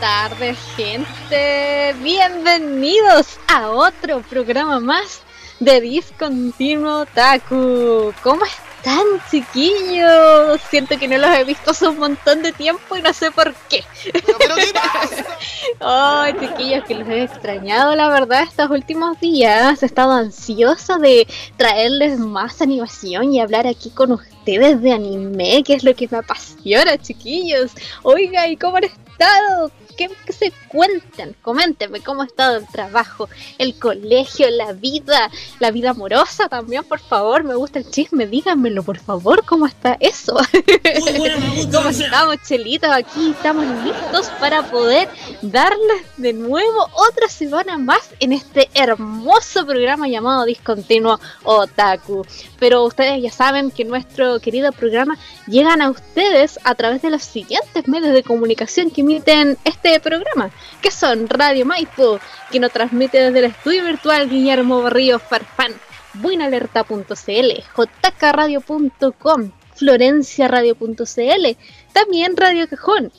Tardes, 0.00 0.56
gente. 0.76 1.94
Bienvenidos 2.02 3.38
a 3.48 3.68
otro 3.68 4.22
programa 4.22 4.80
más 4.80 5.20
de 5.58 5.78
Discontinuo 5.82 7.04
Taku. 7.04 8.14
¿Cómo 8.22 8.40
están, 8.46 9.04
chiquillos? 9.30 10.58
Siento 10.70 10.98
que 10.98 11.06
no 11.06 11.18
los 11.18 11.30
he 11.36 11.44
visto 11.44 11.72
hace 11.72 11.86
un 11.86 11.98
montón 11.98 12.42
de 12.42 12.52
tiempo 12.52 12.96
y 12.96 13.02
no 13.02 13.12
sé 13.12 13.30
por 13.30 13.54
qué. 13.68 13.84
Ay, 15.80 16.34
chiquillos, 16.40 16.84
que 16.84 16.94
los 16.94 17.08
he 17.08 17.24
extrañado, 17.24 17.94
la 17.94 18.08
verdad, 18.08 18.44
estos 18.44 18.70
últimos 18.70 19.20
días. 19.20 19.82
He 19.82 19.86
estado 19.86 20.12
ansiosa 20.12 20.96
de 20.96 21.26
traerles 21.58 22.18
más 22.18 22.62
animación 22.62 23.34
y 23.34 23.40
hablar 23.40 23.66
aquí 23.66 23.90
con 23.90 24.12
ustedes 24.12 24.80
de 24.80 24.92
anime, 24.92 25.62
que 25.62 25.74
es 25.74 25.84
lo 25.84 25.94
que 25.94 26.08
me 26.10 26.18
apasiona, 26.18 26.96
chiquillos. 26.96 27.72
Oiga, 28.02 28.48
¿y 28.48 28.56
cómo 28.56 28.78
han 28.78 28.84
estado? 28.84 29.70
¿Qué, 30.00 30.32
se 30.32 30.50
cuentan? 30.68 31.36
Coméntenme 31.42 32.00
cómo 32.00 32.22
ha 32.22 32.24
estado 32.24 32.56
el 32.56 32.66
trabajo, 32.66 33.28
el 33.58 33.78
colegio, 33.78 34.48
la 34.48 34.72
vida, 34.72 35.30
la 35.58 35.70
vida 35.70 35.90
amorosa 35.90 36.48
también, 36.48 36.84
por 36.84 37.00
favor. 37.00 37.44
Me 37.44 37.54
gusta 37.54 37.80
el 37.80 37.90
chisme, 37.90 38.26
díganmelo, 38.26 38.82
por 38.82 38.98
favor, 38.98 39.44
¿cómo 39.44 39.66
está 39.66 39.98
eso? 40.00 40.36
¿Cómo 41.70 41.90
estamos, 41.90 42.36
chelitos? 42.48 42.88
Aquí 42.88 43.32
estamos 43.32 43.66
listos 43.84 44.28
para 44.40 44.62
poder 44.70 45.06
darles 45.42 46.02
de 46.16 46.32
nuevo 46.32 46.88
otra 46.94 47.28
semana 47.28 47.76
más 47.76 48.08
en 48.20 48.32
este 48.32 48.70
hermoso 48.72 49.66
programa 49.66 50.08
llamado 50.08 50.46
Discontinuo 50.46 51.20
Otaku. 51.44 52.24
Pero 52.58 52.84
ustedes 52.84 53.22
ya 53.22 53.30
saben 53.30 53.70
que 53.70 53.84
nuestro 53.84 54.40
querido 54.40 54.72
programa 54.72 55.18
llegan 55.46 55.82
a 55.82 55.90
ustedes 55.90 56.58
a 56.64 56.74
través 56.74 57.02
de 57.02 57.10
los 57.10 57.22
siguientes 57.22 57.86
medios 57.86 58.14
de 58.14 58.22
comunicación 58.22 58.90
que 58.90 59.02
emiten 59.02 59.58
este 59.64 59.89
programa, 59.98 60.50
que 60.80 60.92
son 60.92 61.28
Radio 61.28 61.66
Maipo, 61.66 62.20
que 62.52 62.60
nos 62.60 62.70
transmite 62.70 63.18
desde 63.18 63.38
el 63.40 63.44
estudio 63.46 63.84
virtual 63.84 64.28
Guillermo 64.28 64.82
Barrio 64.82 65.18
Farfán, 65.18 65.72
buenalerta.cl, 66.14 67.62
jkradio.com, 68.02 69.50
florenciaradio.cl, 69.74 71.56
también 71.92 72.36
Radio 72.36 72.68
Cajón, 72.68 73.10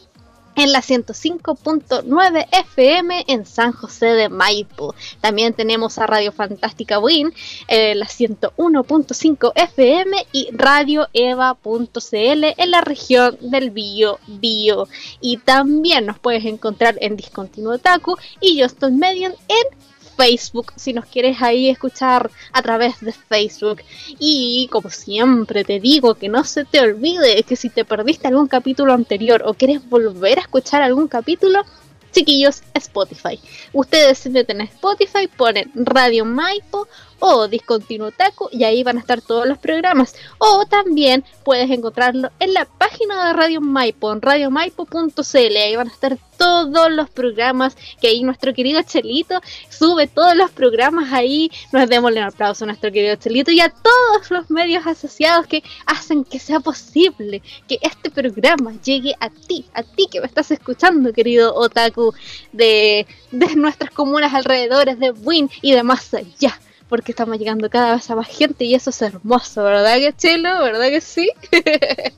en 0.62 0.72
la 0.72 0.82
105.9 0.82 2.48
FM 2.52 3.26
en 3.28 3.46
San 3.48 3.72
José 3.72 4.08
de 4.08 4.30
Maipo. 4.30 4.94
También 5.20 5.54
tenemos 5.54 5.98
a 5.98 6.06
Radio 6.06 6.32
Fantástica 6.32 7.00
Win, 7.00 7.34
en 7.68 8.00
la 8.00 8.06
101.5 8.06 9.54
FM 9.56 10.18
y 10.32 10.50
Radio 10.52 11.08
Eva.cl 11.14 12.44
en 12.58 12.72
la 12.72 12.82
región 12.82 13.38
del 13.42 13.72
Bio 13.72 14.20
Bio. 14.28 14.88
Y 15.20 15.38
también 15.38 16.06
nos 16.06 16.20
puedes 16.20 16.46
encontrar 16.46 16.96
en 17.02 17.18
Discontinuo 17.18 17.80
Taku 17.80 18.18
y 18.40 18.62
Justin 18.62 19.00
Median 19.00 19.34
en 19.48 19.91
Facebook, 20.16 20.74
si 20.76 20.94
nos 20.94 21.06
quieres 21.06 21.42
ahí 21.42 21.70
escuchar 21.70 22.30
a 22.52 22.62
través 22.62 23.00
de 23.02 23.12
Facebook. 23.12 23.82
Y 24.20 24.68
como 24.72 24.90
siempre 24.90 25.64
te 25.64 25.80
digo, 25.80 26.16
que 26.16 26.30
no 26.30 26.44
se 26.44 26.66
te 26.66 26.80
olvide 26.80 27.44
que 27.44 27.56
si 27.56 27.70
te 27.70 27.86
perdiste 27.86 28.28
algún 28.28 28.48
capítulo 28.48 28.94
anterior 28.94 29.44
o 29.46 29.54
quieres 29.54 29.88
volver 29.90 30.40
a 30.40 30.42
escuchar 30.42 30.82
algún 30.82 31.08
capítulo, 31.08 31.64
chiquillos, 32.12 32.62
Spotify. 32.74 33.40
Ustedes 33.74 34.20
se 34.20 34.30
meten 34.30 34.62
en 34.62 34.68
Spotify, 34.68 35.28
ponen 35.28 35.72
Radio 35.76 36.26
Maipo 36.26 36.88
o 37.22 37.48
Discontinuo 37.48 38.12
Taco 38.12 38.50
y 38.52 38.64
ahí 38.66 38.84
van 38.84 38.98
a 38.98 39.00
estar 39.00 39.22
todos 39.22 39.48
los 39.48 39.58
programas. 39.58 40.16
O 40.40 40.66
también 40.66 41.24
puedes 41.46 41.70
encontrarlo 41.70 42.30
en 42.40 42.54
la 42.54 42.66
página 42.66 43.28
de 43.28 43.34
Radio 43.34 43.62
Maipo, 43.62 44.12
en 44.12 44.22
radiomaipo.cl. 44.22 45.58
Ahí 45.58 45.76
van 45.76 45.88
a 45.88 45.92
estar 45.92 46.18
todos 46.38 46.92
los 46.92 47.10
programas 47.12 47.78
que 48.02 48.08
ahí 48.08 48.24
nuestro 48.24 48.54
querido 48.54 48.82
Chelito 48.82 49.40
sube 49.70 50.08
todos 50.08 50.36
los 50.36 50.50
programas 50.50 51.14
ahí. 51.14 51.52
Nos 51.72 51.88
demos 51.88 52.12
un 52.12 52.18
aplauso 52.18 52.66
a 52.66 52.68
nuestro 52.68 52.92
querido 52.92 53.16
Chelito 53.16 53.52
y 53.52 53.62
a 53.62 53.70
todos 53.70 54.32
los 54.32 54.50
medios 54.50 54.88
asociados 54.88 55.46
que 55.46 55.64
hacen 55.86 56.24
que 56.24 56.40
sea 56.40 56.60
posible 56.60 57.44
que 57.68 57.78
este 57.82 58.10
programa 58.10 58.74
llegue 58.84 59.14
a 59.20 59.30
ti, 59.30 59.66
a 59.76 59.84
ti 59.84 60.08
que 60.12 60.20
me 60.20 60.26
estás 60.26 60.50
escuchando, 60.50 61.14
querido 61.14 61.54
Otaku, 61.54 62.14
de, 62.52 63.06
de 63.32 63.56
nuestras 63.56 63.92
comunas 63.92 64.34
alrededores 64.34 64.98
de 64.98 65.12
Win 65.12 65.50
y 65.62 65.74
de 65.74 65.84
más 65.84 66.12
allá 66.16 66.60
porque 66.92 67.14
estamos 67.14 67.40
llegando 67.40 67.70
cada 67.70 67.96
vez 67.96 68.10
a 68.10 68.16
más 68.16 68.28
gente 68.28 68.66
y 68.66 68.76
eso 68.76 68.90
es 68.90 69.02
hermoso, 69.02 69.64
¿verdad 69.64 69.96
que 69.96 70.12
chelo? 70.12 70.62
¿Verdad 70.62 70.90
que 70.90 71.00
sí? 71.00 71.32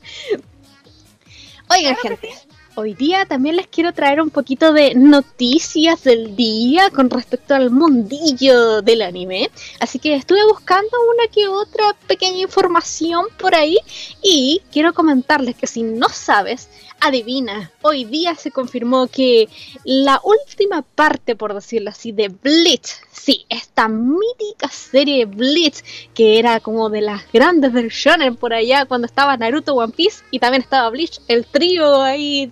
Oigan, 1.70 1.94
gente. 1.94 2.30
Hoy 2.76 2.94
día 2.94 3.24
también 3.24 3.54
les 3.54 3.68
quiero 3.68 3.92
traer 3.92 4.20
un 4.20 4.30
poquito 4.30 4.72
de 4.72 4.96
noticias 4.96 6.02
del 6.02 6.34
día 6.34 6.90
con 6.90 7.08
respecto 7.08 7.54
al 7.54 7.70
mundillo 7.70 8.82
del 8.82 9.02
anime. 9.02 9.48
Así 9.78 10.00
que 10.00 10.16
estuve 10.16 10.44
buscando 10.44 10.90
una 11.14 11.28
que 11.30 11.46
otra 11.46 11.94
pequeña 12.08 12.40
información 12.40 13.26
por 13.38 13.54
ahí 13.54 13.78
y 14.22 14.60
quiero 14.72 14.92
comentarles 14.92 15.54
que 15.54 15.68
si 15.68 15.84
no 15.84 16.08
sabes, 16.08 16.68
adivina, 17.00 17.70
hoy 17.82 18.04
día 18.04 18.34
se 18.34 18.50
confirmó 18.50 19.06
que 19.08 19.48
la 19.84 20.20
última 20.24 20.82
parte, 20.82 21.36
por 21.36 21.54
decirlo 21.54 21.90
así, 21.90 22.12
de 22.12 22.28
Bleach, 22.28 22.88
sí, 23.12 23.44
esta 23.48 23.88
mítica 23.88 24.68
serie 24.68 25.26
Bleach, 25.26 25.82
que 26.14 26.38
era 26.38 26.60
como 26.60 26.88
de 26.90 27.02
las 27.02 27.30
grandes 27.30 27.72
del 27.72 27.88
shonen 27.90 28.36
por 28.36 28.54
allá 28.54 28.86
cuando 28.86 29.06
estaba 29.06 29.36
Naruto 29.36 29.74
One 29.74 29.92
Piece 29.92 30.24
y 30.30 30.38
también 30.38 30.62
estaba 30.62 30.88
Bleach, 30.90 31.20
el 31.28 31.44
trío 31.46 32.02
ahí 32.02 32.48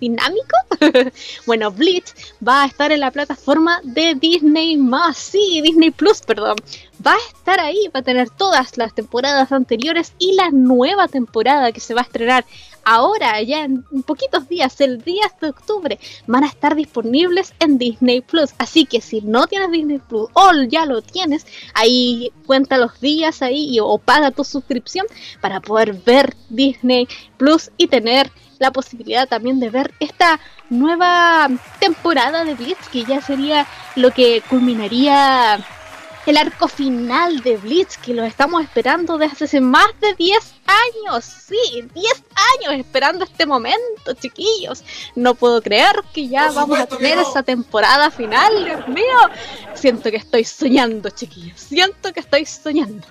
bueno, 1.45 1.71
Bleach 1.71 2.13
va 2.45 2.63
a 2.63 2.65
estar 2.65 2.91
en 2.91 2.99
la 2.99 3.11
plataforma 3.11 3.79
de 3.83 4.15
Disney 4.15 4.77
más, 4.77 5.17
sí, 5.17 5.61
Disney 5.61 5.91
Plus, 5.91 6.21
perdón. 6.21 6.55
Va 7.05 7.13
a 7.13 7.27
estar 7.35 7.59
ahí, 7.59 7.89
va 7.93 7.99
a 7.99 8.03
tener 8.03 8.29
todas 8.29 8.77
las 8.77 8.93
temporadas 8.93 9.51
anteriores 9.51 10.13
y 10.19 10.33
la 10.33 10.51
nueva 10.51 11.07
temporada 11.07 11.71
que 11.71 11.79
se 11.79 11.93
va 11.93 12.01
a 12.01 12.05
estrenar 12.05 12.45
ahora, 12.85 13.41
ya 13.41 13.63
en 13.63 13.83
poquitos 14.05 14.47
días, 14.47 14.79
el 14.81 15.01
10 15.01 15.39
de 15.41 15.49
octubre, 15.49 15.99
van 16.27 16.43
a 16.43 16.47
estar 16.47 16.75
disponibles 16.75 17.53
en 17.59 17.77
Disney 17.77 18.21
Plus. 18.21 18.51
Así 18.57 18.85
que 18.85 19.01
si 19.01 19.21
no 19.21 19.47
tienes 19.47 19.71
Disney 19.71 19.99
Plus 19.99 20.29
o 20.33 20.51
ya 20.67 20.85
lo 20.85 21.01
tienes, 21.01 21.45
ahí 21.73 22.31
cuenta 22.45 22.77
los 22.77 22.99
días 22.99 23.41
ahí 23.41 23.77
o 23.81 23.97
paga 23.97 24.31
tu 24.31 24.43
suscripción 24.43 25.05
para 25.41 25.59
poder 25.59 25.93
ver 25.93 26.35
Disney 26.49 27.07
Plus 27.37 27.71
y 27.77 27.87
tener 27.87 28.31
la 28.63 28.71
posibilidad 28.71 29.27
también 29.27 29.59
de 29.59 29.69
ver 29.69 29.93
esta 29.99 30.39
nueva 30.69 31.49
temporada 31.79 32.45
de 32.45 32.55
Blitz, 32.55 32.87
que 32.89 33.03
ya 33.03 33.21
sería 33.21 33.67
lo 33.95 34.11
que 34.11 34.41
culminaría 34.49 35.59
el 36.25 36.37
arco 36.37 36.67
final 36.67 37.41
de 37.41 37.57
Blitz, 37.57 37.97
que 37.97 38.13
lo 38.13 38.23
estamos 38.23 38.63
esperando 38.63 39.17
desde 39.17 39.45
hace 39.45 39.59
más 39.59 39.87
de 39.99 40.13
10 40.13 40.53
años. 40.65 41.25
Sí, 41.25 41.85
10 41.93 42.23
años 42.61 42.79
esperando 42.79 43.25
este 43.25 43.45
momento, 43.45 44.13
chiquillos. 44.19 44.83
No 45.15 45.35
puedo 45.35 45.61
creer 45.61 45.95
que 46.13 46.27
ya 46.27 46.51
vamos 46.51 46.79
a 46.79 46.85
tener 46.85 47.17
esa 47.17 47.43
temporada 47.43 48.09
final, 48.09 48.63
Dios 48.63 48.87
mío. 48.87 49.17
Siento 49.73 50.09
que 50.11 50.17
estoy 50.17 50.45
soñando, 50.45 51.09
chiquillos. 51.09 51.59
Siento 51.59 52.13
que 52.13 52.21
estoy 52.21 52.45
soñando. 52.45 53.05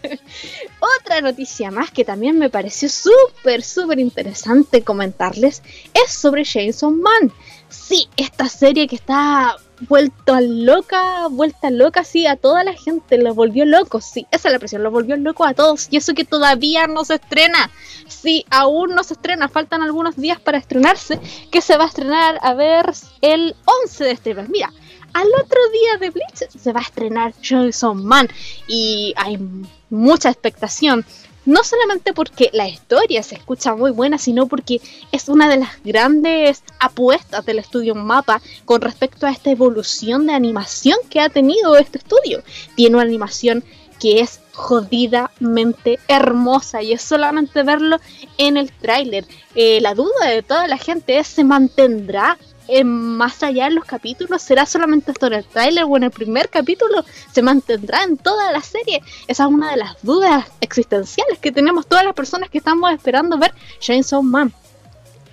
Otra 1.00 1.20
noticia 1.20 1.70
más 1.70 1.92
que 1.92 2.04
también 2.04 2.38
me 2.38 2.50
pareció 2.50 2.88
súper, 2.88 3.62
súper 3.62 4.00
interesante 4.00 4.82
comentarles 4.82 5.62
es 5.94 6.12
sobre 6.12 6.44
Chainsaw 6.44 6.90
Man. 6.90 7.32
Sí, 7.68 8.08
esta 8.16 8.48
serie 8.48 8.86
que 8.86 8.96
está 8.96 9.56
vuelto 9.80 10.34
a 10.34 10.40
loca, 10.40 11.28
vuelta 11.28 11.70
loca, 11.70 12.02
sí, 12.02 12.26
a 12.26 12.36
toda 12.36 12.64
la 12.64 12.72
gente, 12.72 13.18
lo 13.18 13.34
volvió 13.34 13.64
loco, 13.64 14.00
sí, 14.00 14.26
esa 14.30 14.48
es 14.48 14.52
la 14.52 14.58
presión, 14.58 14.82
lo 14.82 14.90
volvió 14.90 15.16
loco 15.16 15.44
a 15.44 15.54
todos, 15.54 15.88
y 15.90 15.96
eso 15.96 16.14
que 16.14 16.24
todavía 16.24 16.86
no 16.86 17.04
se 17.04 17.14
estrena, 17.14 17.70
sí, 18.08 18.44
aún 18.50 18.94
no 18.94 19.04
se 19.04 19.14
estrena, 19.14 19.48
faltan 19.48 19.82
algunos 19.82 20.16
días 20.16 20.40
para 20.40 20.58
estrenarse, 20.58 21.20
que 21.50 21.60
se 21.60 21.76
va 21.76 21.84
a 21.84 21.88
estrenar, 21.88 22.38
a 22.42 22.54
ver, 22.54 22.92
el 23.20 23.54
11 23.84 24.04
de 24.04 24.10
este 24.10 24.34
mes, 24.34 24.48
mira, 24.48 24.72
al 25.12 25.28
otro 25.42 25.60
día 25.72 25.98
de 26.00 26.10
Bleach 26.10 26.50
se 26.50 26.72
va 26.72 26.80
a 26.80 26.84
estrenar 26.84 27.34
Jason 27.42 28.04
Man, 28.04 28.28
y 28.66 29.14
hay 29.16 29.38
mucha 29.90 30.30
expectación, 30.30 31.04
no 31.48 31.64
solamente 31.64 32.12
porque 32.12 32.50
la 32.52 32.68
historia 32.68 33.22
se 33.22 33.34
escucha 33.34 33.74
muy 33.74 33.90
buena, 33.90 34.18
sino 34.18 34.46
porque 34.46 34.82
es 35.12 35.30
una 35.30 35.48
de 35.48 35.56
las 35.56 35.82
grandes 35.82 36.62
apuestas 36.78 37.46
del 37.46 37.58
estudio 37.58 37.94
Mapa 37.94 38.42
con 38.66 38.82
respecto 38.82 39.26
a 39.26 39.30
esta 39.30 39.50
evolución 39.50 40.26
de 40.26 40.34
animación 40.34 40.98
que 41.08 41.20
ha 41.20 41.30
tenido 41.30 41.78
este 41.78 41.98
estudio. 41.98 42.42
Tiene 42.76 42.96
una 42.96 43.06
animación 43.06 43.64
que 43.98 44.20
es 44.20 44.40
jodidamente 44.52 45.98
hermosa 46.06 46.82
y 46.82 46.92
es 46.92 47.00
solamente 47.00 47.62
verlo 47.62 47.96
en 48.36 48.58
el 48.58 48.70
tráiler. 48.70 49.24
Eh, 49.54 49.80
la 49.80 49.94
duda 49.94 50.26
de 50.28 50.42
toda 50.42 50.68
la 50.68 50.76
gente 50.76 51.18
es 51.18 51.28
se 51.28 51.44
mantendrá 51.44 52.36
más 52.84 53.42
allá 53.42 53.66
en 53.66 53.74
los 53.74 53.84
capítulos, 53.84 54.42
será 54.42 54.66
solamente 54.66 55.12
en 55.20 55.32
el 55.32 55.44
tráiler 55.44 55.84
o 55.84 55.96
en 55.96 56.04
el 56.04 56.10
primer 56.10 56.48
capítulo, 56.48 57.04
se 57.32 57.42
mantendrá 57.42 58.02
en 58.04 58.16
toda 58.16 58.52
la 58.52 58.62
serie. 58.62 59.02
Esa 59.26 59.44
es 59.44 59.48
una 59.48 59.70
de 59.70 59.78
las 59.78 60.02
dudas 60.02 60.46
existenciales 60.60 61.38
que 61.38 61.52
tenemos 61.52 61.86
todas 61.86 62.04
las 62.04 62.14
personas 62.14 62.50
que 62.50 62.58
estamos 62.58 62.92
esperando 62.92 63.38
ver 63.38 63.54
Chainsaw 63.80 64.22
Man. 64.22 64.52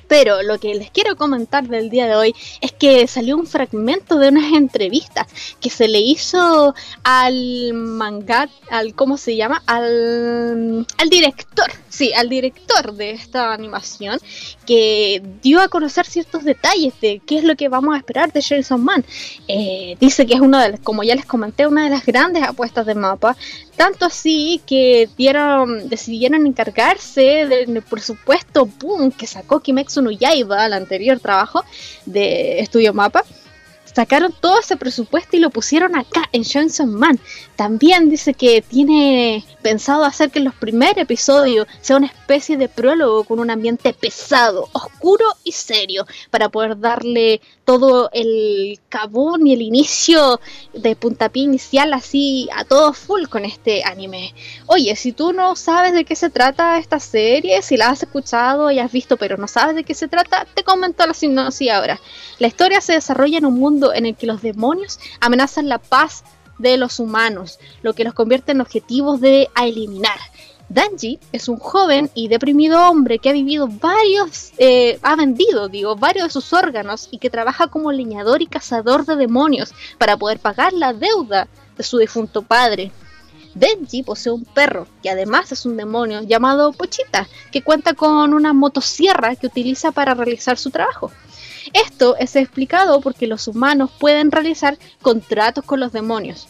Pero 0.07 0.43
lo 0.43 0.59
que 0.59 0.75
les 0.75 0.91
quiero 0.91 1.15
comentar 1.15 1.67
del 1.67 1.89
día 1.89 2.05
de 2.05 2.15
hoy 2.15 2.35
es 2.61 2.71
que 2.71 3.07
salió 3.07 3.35
un 3.35 3.47
fragmento 3.47 4.19
de 4.19 4.29
unas 4.29 4.53
entrevistas 4.53 5.27
que 5.59 5.69
se 5.69 5.87
le 5.87 5.99
hizo 5.99 6.75
al 7.03 7.73
manga, 7.73 8.47
al 8.69 8.93
¿cómo 8.93 9.17
se 9.17 9.35
llama? 9.35 9.63
Al 9.65 10.85
director, 11.09 11.71
sí, 11.95 12.13
al 12.13 12.29
director 12.29 12.93
de 12.93 13.11
esta 13.11 13.53
animación 13.53 14.19
que 14.65 15.21
dio 15.41 15.61
a 15.61 15.69
conocer 15.69 16.05
ciertos 16.05 16.43
detalles 16.43 16.93
de 17.01 17.21
qué 17.25 17.37
es 17.37 17.43
lo 17.43 17.55
que 17.55 17.69
vamos 17.69 17.95
a 17.95 17.97
esperar 17.97 18.31
de 18.33 18.41
Chainsaw 18.41 18.77
Man. 18.77 19.03
Eh, 19.47 19.95
dice 19.99 20.25
que 20.25 20.33
es 20.33 20.41
una 20.41 20.63
de 20.63 20.71
las, 20.71 20.79
como 20.81 21.03
ya 21.03 21.15
les 21.15 21.25
comenté, 21.25 21.67
una 21.67 21.85
de 21.85 21.89
las 21.89 22.05
grandes 22.05 22.43
apuestas 22.43 22.85
de 22.85 22.95
mapa 22.95 23.35
tanto 23.75 24.05
así 24.05 24.61
que 24.65 25.09
dieron, 25.17 25.89
decidieron 25.89 26.45
encargarse 26.45 27.45
del 27.45 27.81
presupuesto 27.81 28.65
boom, 28.65 29.11
que 29.11 29.27
sacó 29.27 29.59
Kimetsu 29.59 30.01
no 30.01 30.11
Yaiba, 30.11 30.63
al 30.63 30.73
anterior 30.73 31.19
trabajo 31.19 31.63
de 32.05 32.59
Estudio 32.59 32.93
Mapa. 32.93 33.23
Sacaron 33.95 34.33
todo 34.33 34.59
ese 34.59 34.75
presupuesto 34.75 35.37
y 35.37 35.39
lo 35.39 35.49
pusieron 35.49 35.95
acá 35.95 36.23
en 36.33 36.43
Johnson 36.43 36.93
Man. 36.93 37.17
También 37.55 38.09
dice 38.09 38.33
que 38.33 38.61
tiene 38.61 39.45
pensado 39.61 40.03
hacer 40.03 40.31
que 40.31 40.41
los 40.41 40.53
primeros 40.53 40.97
episodios 40.97 41.65
sea 41.79 41.95
una 41.95 42.07
especie 42.07 42.57
de 42.57 42.67
prólogo 42.67 43.23
con 43.23 43.39
un 43.39 43.49
ambiente 43.49 43.93
pesado, 43.93 44.67
oscuro 44.73 45.25
y 45.45 45.53
serio, 45.53 46.05
para 46.29 46.49
poder 46.49 46.77
darle 46.77 47.39
todo 47.63 48.09
el 48.11 48.79
cabón 48.89 49.47
y 49.47 49.53
el 49.53 49.61
inicio 49.61 50.39
de 50.73 50.95
puntapié 50.95 51.43
inicial 51.43 51.93
así 51.93 52.47
a 52.53 52.65
todo 52.65 52.93
full 52.93 53.27
con 53.27 53.45
este 53.45 53.83
anime. 53.83 54.35
Oye, 54.67 54.95
si 54.95 55.13
tú 55.13 55.31
no 55.31 55.55
sabes 55.55 55.93
de 55.93 56.03
qué 56.05 56.15
se 56.15 56.29
trata 56.29 56.77
esta 56.77 56.99
serie, 56.99 57.61
si 57.61 57.77
la 57.77 57.89
has 57.89 58.03
escuchado 58.03 58.71
y 58.71 58.79
has 58.79 58.91
visto 58.91 59.17
pero 59.17 59.37
no 59.37 59.47
sabes 59.47 59.75
de 59.75 59.83
qué 59.83 59.93
se 59.93 60.07
trata, 60.07 60.45
te 60.53 60.63
comento 60.63 61.07
la 61.07 61.13
sinopsis 61.13 61.71
ahora. 61.71 61.99
La 62.39 62.47
historia 62.47 62.81
se 62.81 62.93
desarrolla 62.93 63.37
en 63.37 63.45
un 63.45 63.55
mundo 63.55 63.84
en 63.93 64.05
el 64.05 64.15
que 64.15 64.27
los 64.27 64.41
demonios 64.41 64.99
amenazan 65.19 65.69
la 65.69 65.79
paz 65.79 66.23
de 66.57 66.77
los 66.77 66.99
humanos, 66.99 67.59
lo 67.81 67.93
que 67.93 68.03
los 68.03 68.13
convierte 68.13 68.51
en 68.51 68.61
objetivos 68.61 69.19
de 69.21 69.49
eliminar. 69.61 70.17
Danji 70.67 71.19
es 71.31 71.47
un 71.47 71.57
joven 71.57 72.09
y 72.15 72.27
deprimido 72.27 72.89
hombre 72.89 73.19
que 73.19 73.29
ha 73.29 73.33
vivido 73.33 73.67
varios, 73.67 74.51
eh, 74.57 74.97
ha 75.03 75.15
vendido, 75.15 75.69
digo, 75.69 75.95
varios 75.95 76.25
de 76.25 76.31
sus 76.31 76.53
órganos 76.53 77.07
y 77.11 77.19
que 77.19 77.29
trabaja 77.29 77.67
como 77.67 77.91
leñador 77.91 78.41
y 78.41 78.47
cazador 78.47 79.05
de 79.05 79.15
demonios 79.15 79.73
para 79.99 80.17
poder 80.17 80.39
pagar 80.39 80.73
la 80.73 80.93
deuda 80.93 81.47
de 81.77 81.83
su 81.83 81.99
difunto 81.99 82.41
padre. 82.41 82.91
Denji 83.53 84.03
posee 84.03 84.33
un 84.33 84.43
perro, 84.43 84.87
que 85.03 85.09
además 85.09 85.51
es 85.51 85.65
un 85.65 85.77
demonio, 85.77 86.23
llamado 86.23 86.73
Pochita, 86.73 87.27
que 87.51 87.61
cuenta 87.61 87.93
con 87.93 88.33
una 88.33 88.51
motosierra 88.51 89.35
que 89.35 89.47
utiliza 89.47 89.91
para 89.91 90.13
realizar 90.13 90.57
su 90.57 90.71
trabajo. 90.71 91.11
Esto 91.75 92.15
es 92.15 92.37
explicado 92.37 93.01
porque 93.01 93.27
los 93.27 93.49
humanos 93.49 93.91
pueden 93.99 94.31
realizar 94.31 94.77
contratos 95.01 95.65
con 95.65 95.81
los 95.81 95.91
demonios. 95.91 96.47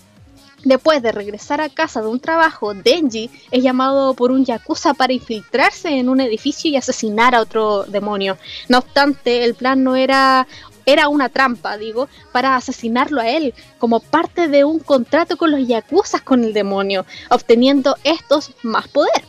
Después 0.63 1.01
de 1.01 1.11
regresar 1.11 1.61
a 1.61 1.69
casa 1.69 2.01
de 2.03 2.07
un 2.09 2.19
trabajo, 2.19 2.75
Denji 2.75 3.31
es 3.49 3.63
llamado 3.63 4.13
por 4.13 4.31
un 4.31 4.45
yakuza 4.45 4.93
para 4.93 5.13
infiltrarse 5.13 5.89
en 5.97 6.09
un 6.09 6.21
edificio 6.21 6.69
y 6.69 6.75
asesinar 6.75 7.33
a 7.33 7.41
otro 7.41 7.85
demonio. 7.85 8.37
No 8.69 8.77
obstante, 8.77 9.43
el 9.43 9.55
plan 9.55 9.83
no 9.83 9.95
era 9.95 10.45
era 10.85 11.07
una 11.07 11.29
trampa, 11.29 11.77
digo, 11.77 12.07
para 12.31 12.55
asesinarlo 12.55 13.19
a 13.19 13.27
él, 13.27 13.55
como 13.79 14.01
parte 14.01 14.47
de 14.47 14.63
un 14.63 14.77
contrato 14.77 15.37
con 15.37 15.49
los 15.49 15.67
yakuzas 15.67 16.21
con 16.21 16.43
el 16.43 16.53
demonio, 16.53 17.07
obteniendo 17.31 17.97
estos 18.03 18.51
más 18.61 18.87
poder. 18.87 19.23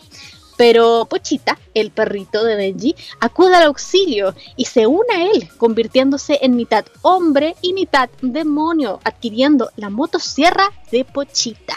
Pero 0.56 1.06
Pochita, 1.08 1.58
el 1.74 1.90
perrito 1.90 2.42
de 2.44 2.56
Denji, 2.56 2.94
acude 3.20 3.54
al 3.56 3.64
auxilio 3.64 4.34
y 4.56 4.64
se 4.64 4.86
une 4.86 5.14
a 5.14 5.24
él, 5.30 5.48
convirtiéndose 5.58 6.38
en 6.42 6.56
mitad 6.56 6.86
hombre 7.02 7.56
y 7.60 7.72
mitad 7.72 8.08
demonio, 8.22 9.00
adquiriendo 9.04 9.70
la 9.76 9.90
motosierra 9.90 10.70
de 10.90 11.04
Pochita. 11.04 11.76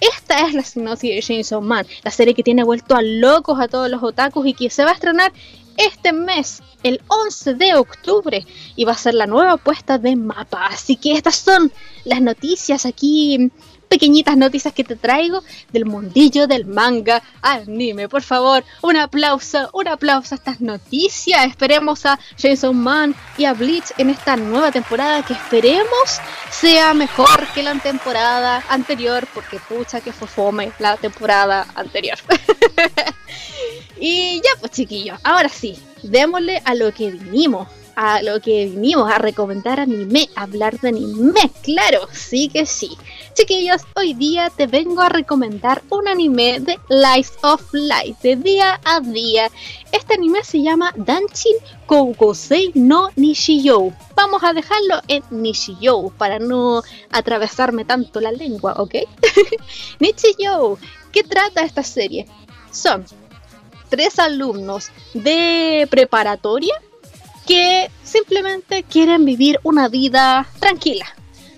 Esta 0.00 0.46
es 0.46 0.54
la 0.54 0.62
sinopsis 0.62 1.14
de 1.14 1.22
Chainsaw 1.22 1.60
Man, 1.60 1.86
la 2.02 2.10
serie 2.10 2.34
que 2.34 2.42
tiene 2.42 2.64
vuelto 2.64 2.94
a 2.94 3.02
locos 3.02 3.60
a 3.60 3.68
todos 3.68 3.90
los 3.90 4.02
otakus 4.02 4.46
y 4.46 4.54
que 4.54 4.70
se 4.70 4.84
va 4.84 4.90
a 4.90 4.94
estrenar 4.94 5.32
este 5.76 6.12
mes, 6.12 6.62
el 6.82 7.00
11 7.08 7.54
de 7.54 7.74
octubre, 7.74 8.46
y 8.76 8.84
va 8.84 8.92
a 8.92 8.98
ser 8.98 9.14
la 9.14 9.26
nueva 9.26 9.52
apuesta 9.52 9.98
de 9.98 10.16
mapa. 10.16 10.66
Así 10.66 10.96
que 10.96 11.12
estas 11.12 11.36
son 11.36 11.72
las 12.04 12.20
noticias 12.20 12.86
aquí 12.86 13.50
pequeñitas 13.90 14.36
noticias 14.36 14.72
que 14.72 14.84
te 14.84 14.94
traigo 14.94 15.42
del 15.72 15.84
mundillo 15.84 16.46
del 16.46 16.64
manga 16.64 17.24
anime. 17.42 18.08
Por 18.08 18.22
favor, 18.22 18.62
un 18.82 18.96
aplauso, 18.96 19.68
un 19.72 19.88
aplauso 19.88 20.34
a 20.34 20.38
estas 20.38 20.60
noticias. 20.60 21.44
Esperemos 21.44 22.06
a 22.06 22.16
Jason 22.40 22.76
Man 22.76 23.16
y 23.36 23.46
a 23.46 23.52
Bleach 23.52 23.92
en 23.98 24.10
esta 24.10 24.36
nueva 24.36 24.70
temporada 24.70 25.24
que 25.24 25.32
esperemos 25.32 26.20
sea 26.52 26.94
mejor 26.94 27.48
que 27.52 27.64
la 27.64 27.74
temporada 27.80 28.62
anterior, 28.68 29.26
porque 29.34 29.58
pucha 29.58 30.00
que 30.00 30.12
fue 30.12 30.28
fome 30.28 30.70
la 30.78 30.96
temporada 30.96 31.66
anterior. 31.74 32.18
y 34.00 34.36
ya 34.36 34.50
pues 34.60 34.70
chiquillos, 34.70 35.18
ahora 35.24 35.48
sí, 35.48 35.76
démosle 36.04 36.62
a 36.64 36.76
lo 36.76 36.94
que 36.94 37.10
vinimos 37.10 37.66
a 38.02 38.22
lo 38.22 38.40
que 38.40 38.64
vinimos 38.64 39.12
a 39.12 39.18
recomendar 39.18 39.78
anime, 39.78 40.30
hablar 40.34 40.80
de 40.80 40.88
anime, 40.88 41.52
claro, 41.62 42.08
sí 42.10 42.48
que 42.48 42.64
sí. 42.64 42.96
Chiquillos, 43.34 43.82
hoy 43.94 44.14
día 44.14 44.48
te 44.48 44.66
vengo 44.66 45.02
a 45.02 45.10
recomendar 45.10 45.82
un 45.90 46.08
anime 46.08 46.60
de 46.60 46.78
Life 46.88 47.32
of 47.42 47.62
Life, 47.74 48.16
de 48.22 48.36
día 48.36 48.80
a 48.84 49.00
día. 49.00 49.50
Este 49.92 50.14
anime 50.14 50.42
se 50.44 50.62
llama 50.62 50.94
Danchin 50.96 51.56
Koukosei 51.84 52.72
no 52.74 53.10
Nishiyou. 53.16 53.92
Vamos 54.16 54.42
a 54.44 54.54
dejarlo 54.54 55.02
en 55.06 55.22
Nishiyou 55.28 56.10
para 56.12 56.38
no 56.38 56.82
atravesarme 57.10 57.84
tanto 57.84 58.22
la 58.22 58.32
lengua, 58.32 58.76
¿ok? 58.78 58.94
Nishiyou, 60.00 60.78
¿qué 61.12 61.22
trata 61.22 61.64
esta 61.64 61.82
serie? 61.82 62.26
Son 62.72 63.04
tres 63.90 64.18
alumnos 64.18 64.90
de 65.12 65.86
preparatoria 65.90 66.72
que 67.50 67.90
simplemente 68.04 68.84
quieren 68.84 69.24
vivir 69.24 69.58
una 69.64 69.88
vida 69.88 70.46
tranquila. 70.60 71.04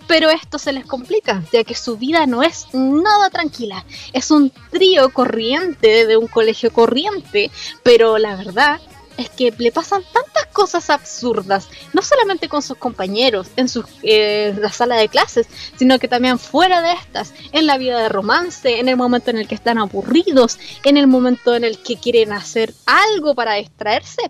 Pero 0.07 0.31
esto 0.31 0.59
se 0.59 0.73
les 0.73 0.87
complica, 0.87 1.45
ya 1.53 1.65
que 1.65 1.75
su 1.75 1.99
vida 1.99 2.25
no 2.25 2.43
es 2.43 2.69
nada 2.73 3.29
tranquila. 3.29 3.85
Es 4.15 4.31
un 4.31 4.51
trío 4.71 5.13
corriente 5.13 6.07
de 6.07 6.17
un 6.17 6.29
colegio 6.29 6.73
corriente, 6.73 7.51
pero 7.83 8.17
la 8.17 8.37
verdad 8.37 8.81
es 9.19 9.29
que 9.29 9.53
le 9.59 9.71
pasan 9.71 10.03
tantas 10.15 10.47
cosas 10.55 10.89
absurdas, 10.89 11.69
no 11.93 12.01
solamente 12.01 12.49
con 12.49 12.63
sus 12.63 12.79
compañeros 12.79 13.49
en 13.57 13.69
su, 13.69 13.85
eh, 14.03 14.57
la 14.59 14.73
sala 14.73 14.97
de 14.97 15.11
clases, 15.11 15.47
sino 15.77 15.99
que 15.99 16.09
también 16.09 16.39
fuera 16.39 16.81
de 16.81 16.95
estas, 16.95 17.35
en 17.53 17.67
la 17.67 17.77
vida 17.77 18.01
de 18.01 18.09
romance, 18.09 18.81
en 18.81 18.89
el 18.89 18.97
momento 18.97 19.29
en 19.29 19.37
el 19.37 19.47
que 19.47 19.57
están 19.57 19.77
aburridos, 19.77 20.59
en 20.85 20.97
el 20.97 21.07
momento 21.07 21.55
en 21.55 21.65
el 21.65 21.83
que 21.83 21.97
quieren 21.97 22.33
hacer 22.33 22.73
algo 22.87 23.35
para 23.35 23.57
distraerse 23.57 24.23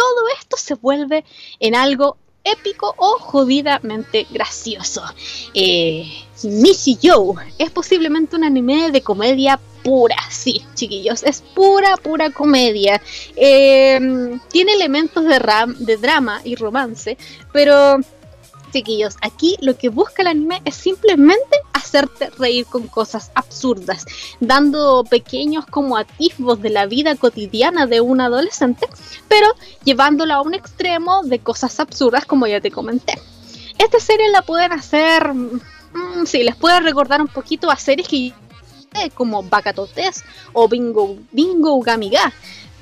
todo 0.00 0.28
esto 0.38 0.56
se 0.56 0.74
vuelve 0.76 1.24
en 1.58 1.74
algo 1.74 2.16
épico 2.42 2.94
o 2.96 3.18
jodidamente 3.18 4.26
gracioso. 4.30 5.02
Eh, 5.52 6.06
Missy 6.42 6.98
Joe 7.02 7.34
es 7.58 7.70
posiblemente 7.70 8.34
un 8.34 8.44
anime 8.44 8.90
de 8.90 9.02
comedia 9.02 9.60
pura, 9.82 10.16
sí, 10.30 10.64
chiquillos, 10.74 11.22
es 11.22 11.42
pura, 11.54 11.98
pura 11.98 12.30
comedia. 12.30 13.02
Em, 13.36 14.40
tiene 14.48 14.72
elementos 14.72 15.22
de, 15.24 15.38
de 15.80 15.96
drama 15.98 16.40
y 16.44 16.54
romance, 16.54 17.18
pero 17.52 18.00
chiquillos, 18.70 19.16
aquí 19.20 19.56
lo 19.60 19.76
que 19.76 19.88
busca 19.88 20.22
el 20.22 20.28
anime 20.28 20.62
es 20.64 20.74
simplemente 20.74 21.56
hacerte 21.72 22.30
reír 22.38 22.66
con 22.66 22.86
cosas 22.86 23.30
absurdas, 23.34 24.06
dando 24.40 25.04
pequeños 25.04 25.66
como 25.66 25.96
atisbos 25.96 26.60
de 26.62 26.70
la 26.70 26.86
vida 26.86 27.16
cotidiana 27.16 27.86
de 27.86 28.00
un 28.00 28.20
adolescente, 28.20 28.86
pero 29.28 29.48
llevándolo 29.84 30.34
a 30.34 30.42
un 30.42 30.54
extremo 30.54 31.22
de 31.24 31.38
cosas 31.40 31.80
absurdas 31.80 32.24
como 32.24 32.46
ya 32.46 32.60
te 32.60 32.70
comenté. 32.70 33.14
Esta 33.78 33.98
serie 33.98 34.30
la 34.30 34.42
pueden 34.42 34.72
hacer, 34.72 35.32
mm, 35.32 36.26
sí, 36.26 36.42
les 36.42 36.56
puede 36.56 36.80
recordar 36.80 37.20
un 37.20 37.28
poquito 37.28 37.70
a 37.70 37.76
series 37.76 38.08
que 38.08 38.32
como 39.14 39.42
Bakatotes 39.42 40.24
o 40.52 40.68
Bingo, 40.68 41.16
Bingo 41.32 41.80
Gamiga. 41.80 42.32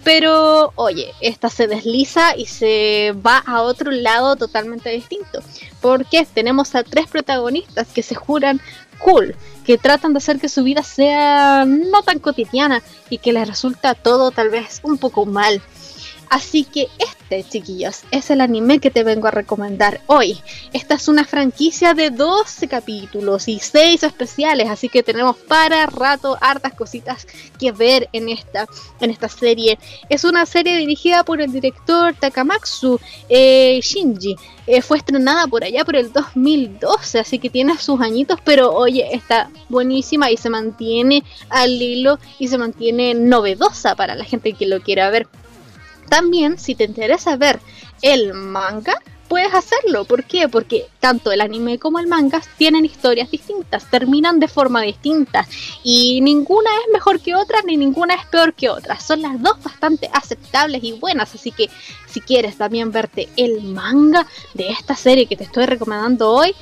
Pero, 0.05 0.73
oye, 0.76 1.12
esta 1.21 1.50
se 1.50 1.67
desliza 1.67 2.37
y 2.37 2.47
se 2.47 3.14
va 3.26 3.38
a 3.38 3.62
otro 3.62 3.90
lado 3.90 4.37
totalmente 4.37 4.90
distinto. 4.90 5.40
Porque 5.81 6.26
tenemos 6.33 6.75
a 6.75 6.83
tres 6.83 7.09
protagonistas 7.09 7.88
que 7.88 8.02
se 8.02 8.14
juran 8.14 8.61
cool, 8.99 9.35
que 9.64 9.78
tratan 9.78 10.12
de 10.12 10.19
hacer 10.19 10.40
que 10.40 10.49
su 10.49 10.62
vida 10.64 10.83
sea 10.83 11.64
no 11.67 12.02
tan 12.02 12.19
cotidiana 12.19 12.83
y 13.11 13.19
que 13.19 13.33
les 13.33 13.47
resulta 13.47 13.95
todo 13.95 14.31
tal 14.31 14.50
vez 14.50 14.81
un 14.83 14.99
poco 14.99 15.26
mal. 15.26 15.62
Así 16.30 16.64
que 16.64 16.88
este, 16.99 17.44
chiquillos, 17.44 18.02
es 18.11 18.30
el 18.30 18.40
anime 18.40 18.78
que 18.78 18.90
te 18.90 19.04
vengo 19.04 19.28
a 19.28 19.30
recomendar 19.30 20.00
hoy. 20.06 20.38
Esta 20.73 20.94
es 20.94 21.08
una 21.08 21.25
franquicia 21.25 21.92
de 21.92 22.11
12 22.11 22.68
capítulos 22.68 23.49
y 23.49 23.58
6 23.58 24.02
especiales, 24.02 24.68
así 24.70 24.88
que 24.88 25.02
tenemos 25.02 25.37
para 25.37 25.87
rato 25.87 26.38
hartas 26.40 26.73
cositas 26.75 27.26
que 27.58 27.73
ver 27.73 28.08
en 28.12 28.28
esta, 28.28 28.66
en 29.00 29.11
esta 29.11 29.28
serie. 29.28 29.78
Es 30.08 30.25
una 30.25 30.47
serie 30.47 30.76
dirigida 30.76 31.23
por 31.25 31.40
el 31.40 31.52
director 31.52 32.14
Takamatsu 32.14 32.99
eh, 33.28 33.80
Shinji. 33.82 34.37
Eh, 34.66 34.82
fue 34.82 34.99
estrenada 34.99 35.47
por 35.47 35.64
allá 35.64 35.85
por 35.85 35.97
el 35.97 36.12
2012, 36.12 37.18
así 37.18 37.38
que 37.38 37.49
tiene 37.49 37.78
sus 37.78 38.00
añitos, 38.00 38.38
pero 38.44 38.70
oye, 38.73 39.14
está 39.14 39.50
buenísima 39.68 40.30
y 40.30 40.37
se 40.37 40.50
mantiene 40.50 41.25
al 41.49 41.70
hilo 41.70 42.18
y 42.38 42.49
se 42.49 42.58
mantiene 42.58 43.14
novedosa 43.14 43.94
para 43.97 44.14
la 44.14 44.25
gente 44.25 44.52
que 44.52 44.66
lo 44.66 44.80
quiera 44.80 45.11
ver. 45.11 45.26
También, 46.09 46.59
si 46.59 46.75
te 46.75 46.85
interesa 46.85 47.37
ver 47.37 47.61
el 48.03 48.35
manga, 48.35 48.95
puedes 49.29 49.55
hacerlo. 49.55 50.05
¿Por 50.05 50.25
qué? 50.25 50.49
Porque 50.49 50.87
tanto 51.00 51.31
el 51.31 51.41
anime 51.41 51.79
como 51.79 51.99
el 51.99 52.07
manga 52.07 52.41
tienen 52.57 52.85
historias 52.85 53.31
distintas, 53.31 53.88
terminan 53.91 54.41
de 54.41 54.49
forma 54.49 54.83
distinta 54.83 55.47
y 55.85 56.21
ninguna 56.23 56.71
es 56.85 56.93
mejor 56.93 57.21
que 57.21 57.35
otra 57.35 57.61
ni 57.62 57.77
ninguna 57.77 58.15
es 58.15 58.27
peor 58.27 58.55
que 58.55 58.71
otra. 58.71 58.99
Son 58.99 59.23
las 59.23 59.41
dos 59.41 59.62
bastante 59.62 60.11
aceptables 60.12 60.83
y 60.83 60.93
buenas, 60.93 61.35
así 61.35 61.53
que 61.53 61.69
si 62.09 62.21
quieres 62.21 62.57
también 62.57 62.91
verte 62.91 63.29
el 63.37 63.62
manga 63.62 64.27
de 64.55 64.71
esta 64.71 64.97
serie 64.97 65.27
que 65.27 65.37
te 65.37 65.45
estoy 65.45 65.67
recomendando 65.67 66.31
hoy, 66.31 66.55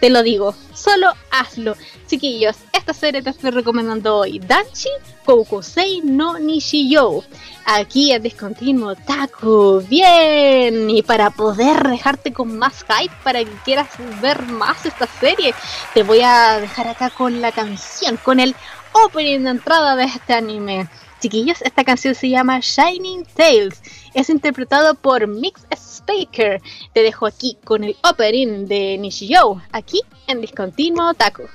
te 0.00 0.10
lo 0.10 0.22
digo, 0.22 0.54
solo 0.74 1.12
hazlo. 1.30 1.76
Chiquillos, 2.06 2.56
esta 2.72 2.94
serie 2.94 3.22
te 3.22 3.30
estoy 3.30 3.50
recomendando 3.50 4.16
hoy. 4.16 4.38
Danchi 4.38 4.88
Koukusei 5.24 6.00
no 6.02 6.38
Nishiyo. 6.38 7.22
Aquí 7.66 8.12
en 8.12 8.22
Discontinuo 8.22 8.94
Taku. 8.94 9.84
Bien. 9.88 10.88
Y 10.88 11.02
para 11.02 11.30
poder 11.30 11.86
dejarte 11.88 12.32
con 12.32 12.56
más 12.56 12.84
hype, 12.84 13.14
para 13.22 13.44
que 13.44 13.52
quieras 13.64 13.88
ver 14.22 14.42
más 14.46 14.86
esta 14.86 15.06
serie, 15.20 15.54
te 15.92 16.02
voy 16.02 16.20
a 16.22 16.60
dejar 16.60 16.88
acá 16.88 17.10
con 17.10 17.40
la 17.40 17.52
canción, 17.52 18.16
con 18.16 18.40
el 18.40 18.54
opening 18.92 19.40
de 19.40 19.50
entrada 19.50 19.96
de 19.96 20.04
este 20.04 20.32
anime. 20.32 20.88
Chiquillos, 21.20 21.62
esta 21.62 21.84
canción 21.84 22.14
se 22.14 22.28
llama 22.28 22.60
Shining 22.60 23.24
Tales. 23.34 23.82
Es 24.14 24.30
interpretado 24.30 24.94
por 24.94 25.26
Mix 25.26 25.62
Speaker. 25.72 26.60
Te 26.92 27.02
dejo 27.02 27.26
aquí 27.26 27.58
con 27.64 27.84
el 27.84 27.96
opening 28.08 28.66
de 28.66 28.96
Nishiyo, 28.98 29.60
aquí 29.72 30.00
en 30.26 30.40
Discontinuo 30.40 31.14
Taku. 31.14 31.48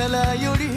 മേഖലയുടെ 0.00 0.69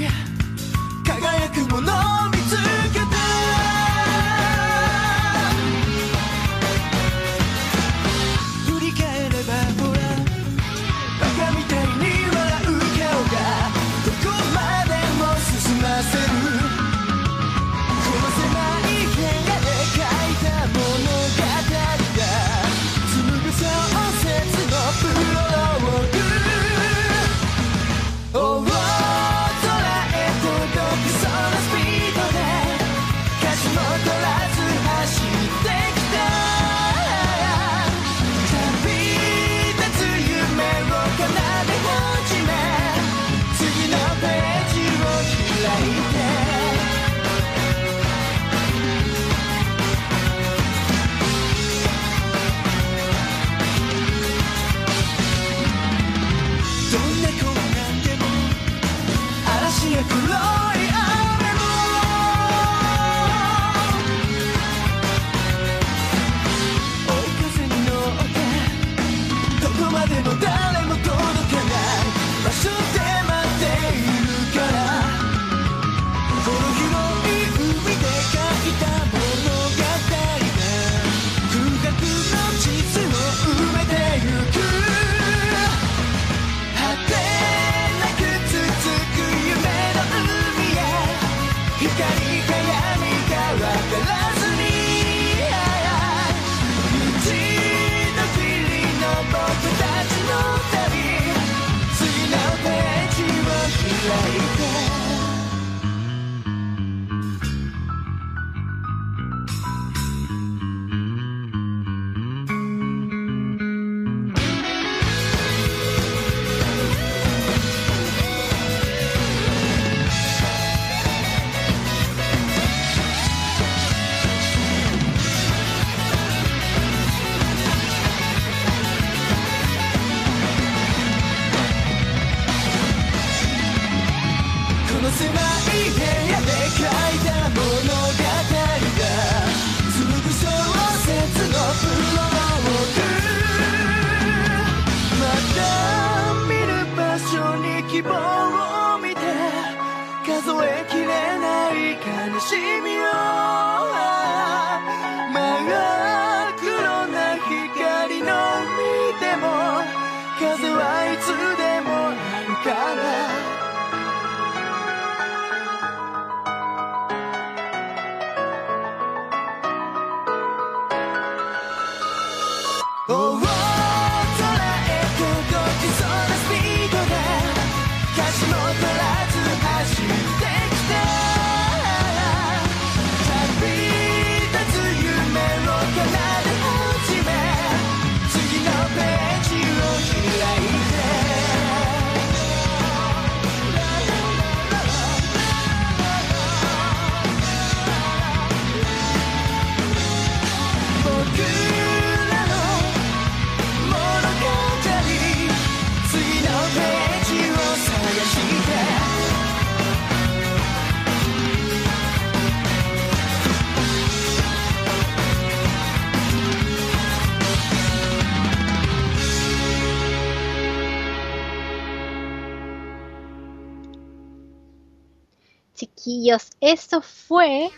Eso 226.61 227.01
fue 227.01 227.69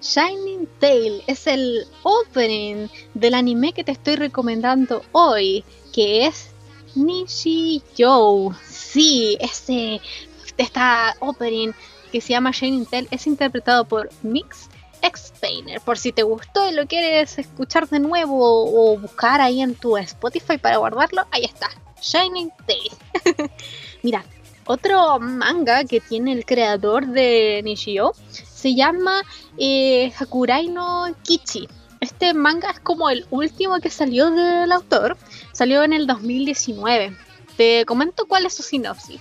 Shining 0.00 0.66
Tail. 0.78 1.22
Es 1.26 1.46
el 1.46 1.86
opening 2.02 2.88
del 3.14 3.34
anime 3.34 3.72
que 3.72 3.84
te 3.84 3.92
estoy 3.92 4.16
recomendando 4.16 5.02
hoy, 5.12 5.64
que 5.92 6.26
es 6.26 6.50
Nishi 6.94 7.82
Joe. 7.98 8.54
Sí, 8.66 9.36
ese, 9.40 10.00
esta 10.56 11.16
opening 11.20 11.72
que 12.10 12.20
se 12.20 12.30
llama 12.30 12.52
Shining 12.52 12.86
Tail 12.86 13.08
es 13.10 13.26
interpretado 13.26 13.84
por 13.84 14.08
Mix 14.22 14.68
Explainer. 15.02 15.80
Por 15.80 15.98
si 15.98 16.12
te 16.12 16.22
gustó 16.22 16.68
y 16.68 16.74
lo 16.74 16.86
quieres 16.86 17.38
escuchar 17.38 17.88
de 17.88 18.00
nuevo 18.00 18.92
o 18.92 18.98
buscar 18.98 19.40
ahí 19.40 19.60
en 19.60 19.74
tu 19.74 19.96
Spotify 19.96 20.58
para 20.58 20.78
guardarlo, 20.78 21.26
ahí 21.30 21.44
está. 21.44 21.68
Shining 22.00 22.50
Tail. 22.66 23.50
Mira, 24.02 24.24
otro 24.66 25.18
manga 25.18 25.84
que 25.84 26.00
tiene 26.00 26.32
el 26.32 26.44
creador 26.44 27.06
de 27.06 27.60
Nishio 27.64 28.12
se 28.30 28.74
llama 28.74 29.22
eh, 29.58 30.12
Hakurai 30.18 30.68
no 30.68 31.06
Kichi. 31.22 31.68
Este 32.00 32.34
manga 32.34 32.70
es 32.70 32.80
como 32.80 33.10
el 33.10 33.26
último 33.30 33.78
que 33.80 33.90
salió 33.90 34.30
del 34.30 34.72
autor. 34.72 35.16
Salió 35.52 35.82
en 35.82 35.92
el 35.92 36.06
2019. 36.06 37.16
Te 37.56 37.84
comento 37.84 38.26
cuál 38.26 38.46
es 38.46 38.54
su 38.54 38.62
sinopsis. 38.62 39.20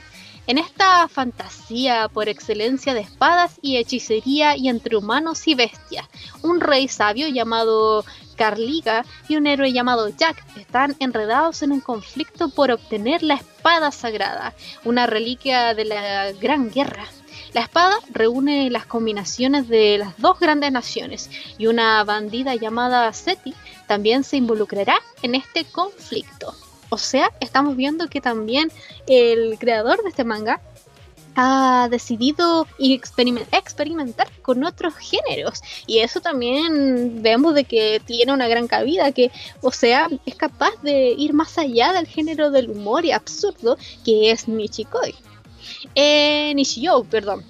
En 0.49 0.57
esta 0.57 1.07
fantasía 1.07 2.09
por 2.09 2.27
excelencia 2.27 2.93
de 2.95 3.01
espadas 3.01 3.59
y 3.61 3.77
hechicería 3.77 4.57
y 4.57 4.67
entre 4.67 4.97
humanos 4.97 5.47
y 5.47 5.53
bestias, 5.53 6.07
un 6.41 6.59
rey 6.59 6.87
sabio 6.87 7.27
llamado 7.27 8.03
Carliga 8.39 9.03
y 9.27 9.35
un 9.35 9.47
héroe 9.47 9.73
llamado 9.73 10.07
Jack 10.07 10.45
están 10.55 10.95
enredados 10.99 11.61
en 11.61 11.73
un 11.73 11.81
conflicto 11.81 12.47
por 12.47 12.71
obtener 12.71 13.21
la 13.21 13.33
espada 13.33 13.91
sagrada, 13.91 14.55
una 14.85 15.05
reliquia 15.07 15.73
de 15.73 15.83
la 15.83 16.31
Gran 16.31 16.71
Guerra. 16.71 17.05
La 17.53 17.61
espada 17.61 17.97
reúne 18.13 18.69
las 18.69 18.85
combinaciones 18.85 19.67
de 19.67 19.97
las 19.97 20.17
dos 20.17 20.39
grandes 20.39 20.71
naciones 20.71 21.29
y 21.57 21.67
una 21.67 22.01
bandida 22.05 22.55
llamada 22.55 23.11
Seti 23.11 23.53
también 23.87 24.23
se 24.23 24.37
involucrará 24.37 24.99
en 25.21 25.35
este 25.35 25.65
conflicto. 25.65 26.55
O 26.87 26.97
sea, 26.97 27.33
estamos 27.41 27.75
viendo 27.75 28.07
que 28.07 28.21
también 28.21 28.71
el 29.05 29.59
creador 29.59 30.01
de 30.01 30.09
este 30.09 30.23
manga 30.23 30.61
ha 31.41 31.87
decidido 31.89 32.67
experiment- 32.79 33.47
experimentar 33.51 34.27
con 34.41 34.63
otros 34.65 34.93
géneros. 34.95 35.61
Y 35.87 35.99
eso 35.99 36.19
también 36.19 37.21
vemos 37.23 37.55
de 37.55 37.63
que 37.63 38.01
tiene 38.05 38.33
una 38.33 38.47
gran 38.47 38.67
cabida 38.67 39.11
que 39.11 39.31
o 39.61 39.71
sea 39.71 40.07
es 40.25 40.35
capaz 40.35 40.73
de 40.81 41.11
ir 41.17 41.33
más 41.33 41.57
allá 41.57 41.93
del 41.93 42.07
género 42.07 42.51
del 42.51 42.69
humor 42.69 43.05
y 43.05 43.11
absurdo 43.11 43.77
que 44.03 44.31
es 44.31 44.47
Nichikoi 44.47 45.15
eh, 45.95 46.51
Nishio, 46.55 47.03
perdón. 47.03 47.43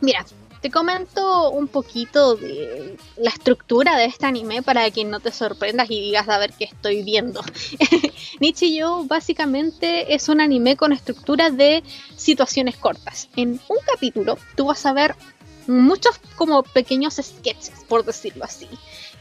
Mira 0.00 0.24
te 0.64 0.70
comento 0.70 1.50
un 1.50 1.68
poquito 1.68 2.36
de 2.36 2.96
la 3.18 3.28
estructura 3.28 3.98
de 3.98 4.06
este 4.06 4.24
anime 4.24 4.62
para 4.62 4.90
que 4.90 5.04
no 5.04 5.20
te 5.20 5.30
sorprendas 5.30 5.90
y 5.90 6.00
digas 6.00 6.26
a 6.26 6.38
ver 6.38 6.54
qué 6.54 6.64
estoy 6.64 7.02
viendo. 7.02 7.42
Nichijou 8.40 9.06
básicamente 9.06 10.14
es 10.14 10.30
un 10.30 10.40
anime 10.40 10.78
con 10.78 10.94
estructura 10.94 11.50
de 11.50 11.84
situaciones 12.16 12.78
cortas. 12.78 13.28
En 13.36 13.60
un 13.68 13.76
capítulo 13.86 14.38
tú 14.56 14.64
vas 14.64 14.86
a 14.86 14.94
ver 14.94 15.14
muchos 15.66 16.18
como 16.34 16.62
pequeños 16.62 17.20
sketches, 17.22 17.84
por 17.86 18.02
decirlo 18.06 18.46
así. 18.46 18.66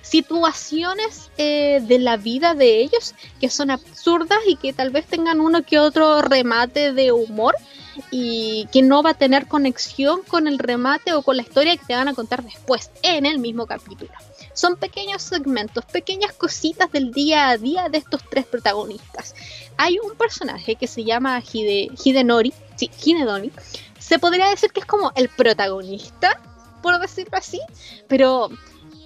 Situaciones 0.02 1.30
eh, 1.38 1.82
de 1.86 2.00
la 2.00 2.16
vida 2.16 2.54
de 2.56 2.80
ellos 2.80 3.16
que 3.42 3.50
son 3.50 3.70
absurdas 3.70 4.40
y 4.48 4.56
que 4.56 4.72
tal 4.72 4.92
vez 4.92 5.08
tengan 5.08 5.42
uno 5.42 5.62
que 5.64 5.78
otro 5.78 6.22
remate 6.22 6.94
de 6.94 7.12
humor 7.12 7.54
y 8.12 8.68
que 8.72 8.82
no 8.82 9.04
va 9.04 9.12
a 9.12 9.14
tener 9.14 9.48
conexión 9.48 10.22
con 10.24 10.48
el 10.48 10.60
remate 10.60 11.14
o 11.14 11.22
con 11.22 11.38
la 11.38 11.44
historia 11.44 11.78
que 11.78 11.86
te 11.86 11.96
van 11.96 12.08
a 12.08 12.14
contar 12.14 12.44
después 12.44 12.92
en 13.02 13.26
el 13.26 13.40
mismo 13.40 13.66
capítulo. 13.66 14.12
Son 14.54 14.76
pequeños 14.76 15.22
segmentos, 15.24 15.86
pequeñas 15.86 16.34
cositas 16.34 16.92
del 16.92 17.12
día 17.12 17.50
a 17.50 17.58
día 17.58 17.90
de 17.90 17.98
estos 17.98 18.22
tres 18.30 18.46
protagonistas. 18.46 19.36
Hay 19.78 19.98
un 20.00 20.16
personaje 20.16 20.76
que 20.76 20.88
se 20.88 21.04
llama 21.04 21.42
Hide, 21.42 21.90
Hidenori, 22.04 22.54
sí, 22.76 22.90
Hidedori. 23.04 23.52
Se 23.98 24.20
podría 24.20 24.50
decir 24.50 24.72
que 24.72 24.82
es 24.82 24.86
como 24.86 25.12
el 25.16 25.30
protagonista, 25.30 26.40
por 26.82 27.00
decirlo 27.00 27.38
así, 27.38 27.60
pero 28.08 28.50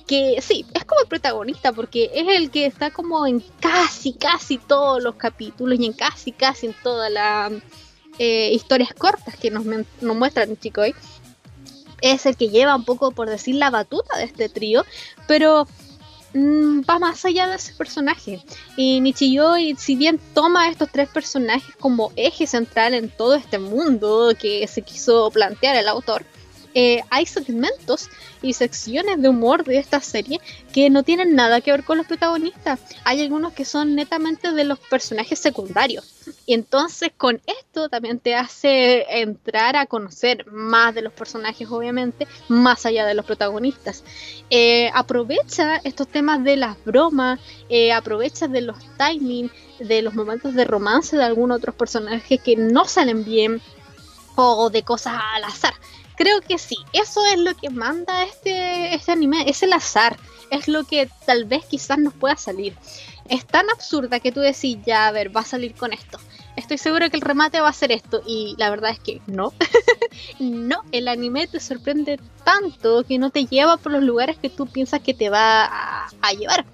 que 0.07 0.41
sí, 0.41 0.65
es 0.73 0.85
como 0.85 1.01
el 1.01 1.07
protagonista 1.07 1.71
porque 1.73 2.09
es 2.13 2.27
el 2.27 2.49
que 2.49 2.65
está 2.65 2.91
como 2.91 3.27
en 3.27 3.43
casi, 3.59 4.13
casi 4.13 4.57
todos 4.57 5.03
los 5.03 5.15
capítulos 5.15 5.79
y 5.79 5.85
en 5.85 5.93
casi, 5.93 6.31
casi 6.31 6.67
en 6.67 6.75
todas 6.81 7.11
las 7.11 7.51
eh, 8.19 8.51
historias 8.53 8.93
cortas 8.93 9.35
que 9.35 9.51
nos, 9.51 9.65
nos 9.65 10.15
muestran 10.15 10.57
Chicoy. 10.57 10.93
Es 12.01 12.25
el 12.25 12.37
que 12.37 12.49
lleva 12.49 12.75
un 12.75 12.85
poco, 12.85 13.11
por 13.11 13.29
decir, 13.29 13.55
la 13.55 13.69
batuta 13.69 14.17
de 14.17 14.25
este 14.25 14.49
trío, 14.49 14.85
pero 15.27 15.67
mm, 16.33 16.81
va 16.81 16.99
más 16.99 17.25
allá 17.25 17.47
de 17.47 17.55
ese 17.55 17.73
personaje. 17.73 18.43
Y 18.75 19.01
Nichiyoi, 19.01 19.75
si 19.77 19.95
bien 19.95 20.19
toma 20.35 20.69
estos 20.69 20.91
tres 20.91 21.09
personajes 21.09 21.75
como 21.79 22.11
eje 22.15 22.45
central 22.45 22.93
en 22.93 23.09
todo 23.09 23.33
este 23.33 23.57
mundo 23.57 24.33
que 24.39 24.67
se 24.67 24.83
quiso 24.83 25.31
plantear 25.31 25.75
el 25.75 25.87
autor, 25.87 26.23
eh, 26.79 27.03
hay 27.09 27.25
segmentos 27.25 28.07
y 28.43 28.53
secciones 28.53 29.19
de 29.19 29.29
humor 29.29 29.63
de 29.63 29.79
esta 29.79 29.99
serie 29.99 30.39
que 30.71 30.91
no 30.91 31.01
tienen 31.01 31.33
nada 31.33 31.59
que 31.59 31.71
ver 31.71 31.83
con 31.83 31.97
los 31.97 32.05
protagonistas. 32.05 32.79
Hay 33.03 33.19
algunos 33.23 33.53
que 33.53 33.65
son 33.65 33.95
netamente 33.95 34.51
de 34.51 34.63
los 34.63 34.77
personajes 34.77 35.39
secundarios. 35.39 36.05
Y 36.45 36.53
entonces 36.53 37.09
con 37.17 37.41
esto 37.47 37.89
también 37.89 38.19
te 38.19 38.35
hace 38.35 39.07
entrar 39.21 39.75
a 39.75 39.87
conocer 39.87 40.45
más 40.51 40.93
de 40.93 41.01
los 41.01 41.13
personajes, 41.13 41.67
obviamente, 41.67 42.27
más 42.47 42.85
allá 42.85 43.07
de 43.07 43.15
los 43.15 43.25
protagonistas. 43.25 44.03
Eh, 44.51 44.91
aprovecha 44.93 45.77
estos 45.77 46.07
temas 46.07 46.43
de 46.43 46.57
las 46.57 46.77
bromas, 46.85 47.39
eh, 47.69 47.91
aprovecha 47.91 48.47
de 48.47 48.61
los 48.61 48.77
timings, 48.97 49.51
de 49.79 50.03
los 50.03 50.13
momentos 50.13 50.53
de 50.53 50.63
romance 50.63 51.17
de 51.17 51.23
algunos 51.23 51.57
otros 51.57 51.73
personajes 51.73 52.39
que 52.39 52.55
no 52.55 52.85
salen 52.85 53.25
bien 53.25 53.63
o 54.35 54.69
de 54.69 54.83
cosas 54.83 55.15
al 55.33 55.43
azar. 55.43 55.73
Creo 56.17 56.41
que 56.41 56.57
sí, 56.57 56.77
eso 56.93 57.23
es 57.27 57.37
lo 57.37 57.55
que 57.55 57.69
manda 57.69 58.23
este, 58.23 58.95
este 58.95 59.11
anime, 59.11 59.47
es 59.47 59.61
el 59.61 59.71
azar, 59.71 60.17
es 60.49 60.67
lo 60.67 60.83
que 60.83 61.07
tal 61.27 61.45
vez 61.45 61.63
quizás 61.65 61.99
nos 61.99 62.13
pueda 62.13 62.35
salir. 62.35 62.75
Es 63.29 63.45
tan 63.45 63.69
absurda 63.69 64.19
que 64.19 64.31
tú 64.31 64.39
decís, 64.39 64.79
ya, 64.83 65.07
a 65.07 65.11
ver, 65.11 65.35
va 65.35 65.41
a 65.41 65.45
salir 65.45 65.75
con 65.75 65.93
esto. 65.93 66.19
Estoy 66.55 66.79
seguro 66.79 67.09
que 67.11 67.17
el 67.17 67.21
remate 67.21 67.61
va 67.61 67.69
a 67.69 67.73
ser 67.73 67.91
esto. 67.91 68.23
Y 68.25 68.55
la 68.57 68.71
verdad 68.71 68.91
es 68.91 68.99
que 68.99 69.21
no. 69.27 69.53
no, 70.39 70.81
el 70.91 71.07
anime 71.07 71.45
te 71.45 71.59
sorprende 71.59 72.19
tanto 72.43 73.03
que 73.03 73.19
no 73.19 73.29
te 73.29 73.45
lleva 73.45 73.77
por 73.77 73.91
los 73.91 74.01
lugares 74.01 74.37
que 74.37 74.49
tú 74.49 74.65
piensas 74.65 75.01
que 75.01 75.13
te 75.13 75.29
va 75.29 75.65
a, 75.65 76.09
a 76.21 76.33
llevar. 76.33 76.65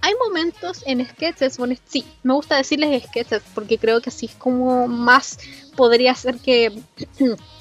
Hay 0.00 0.14
momentos 0.14 0.82
en 0.86 1.06
sketches, 1.06 1.58
bueno, 1.58 1.74
sí, 1.86 2.04
me 2.22 2.32
gusta 2.32 2.56
decirles 2.56 3.02
sketches 3.04 3.42
porque 3.54 3.76
creo 3.76 4.00
que 4.00 4.10
así 4.10 4.26
es 4.26 4.34
como 4.34 4.86
más 4.88 5.38
podría 5.74 6.14
ser 6.14 6.38
que 6.38 6.80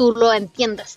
tú 0.00 0.14
lo 0.16 0.32
entiendas. 0.32 0.96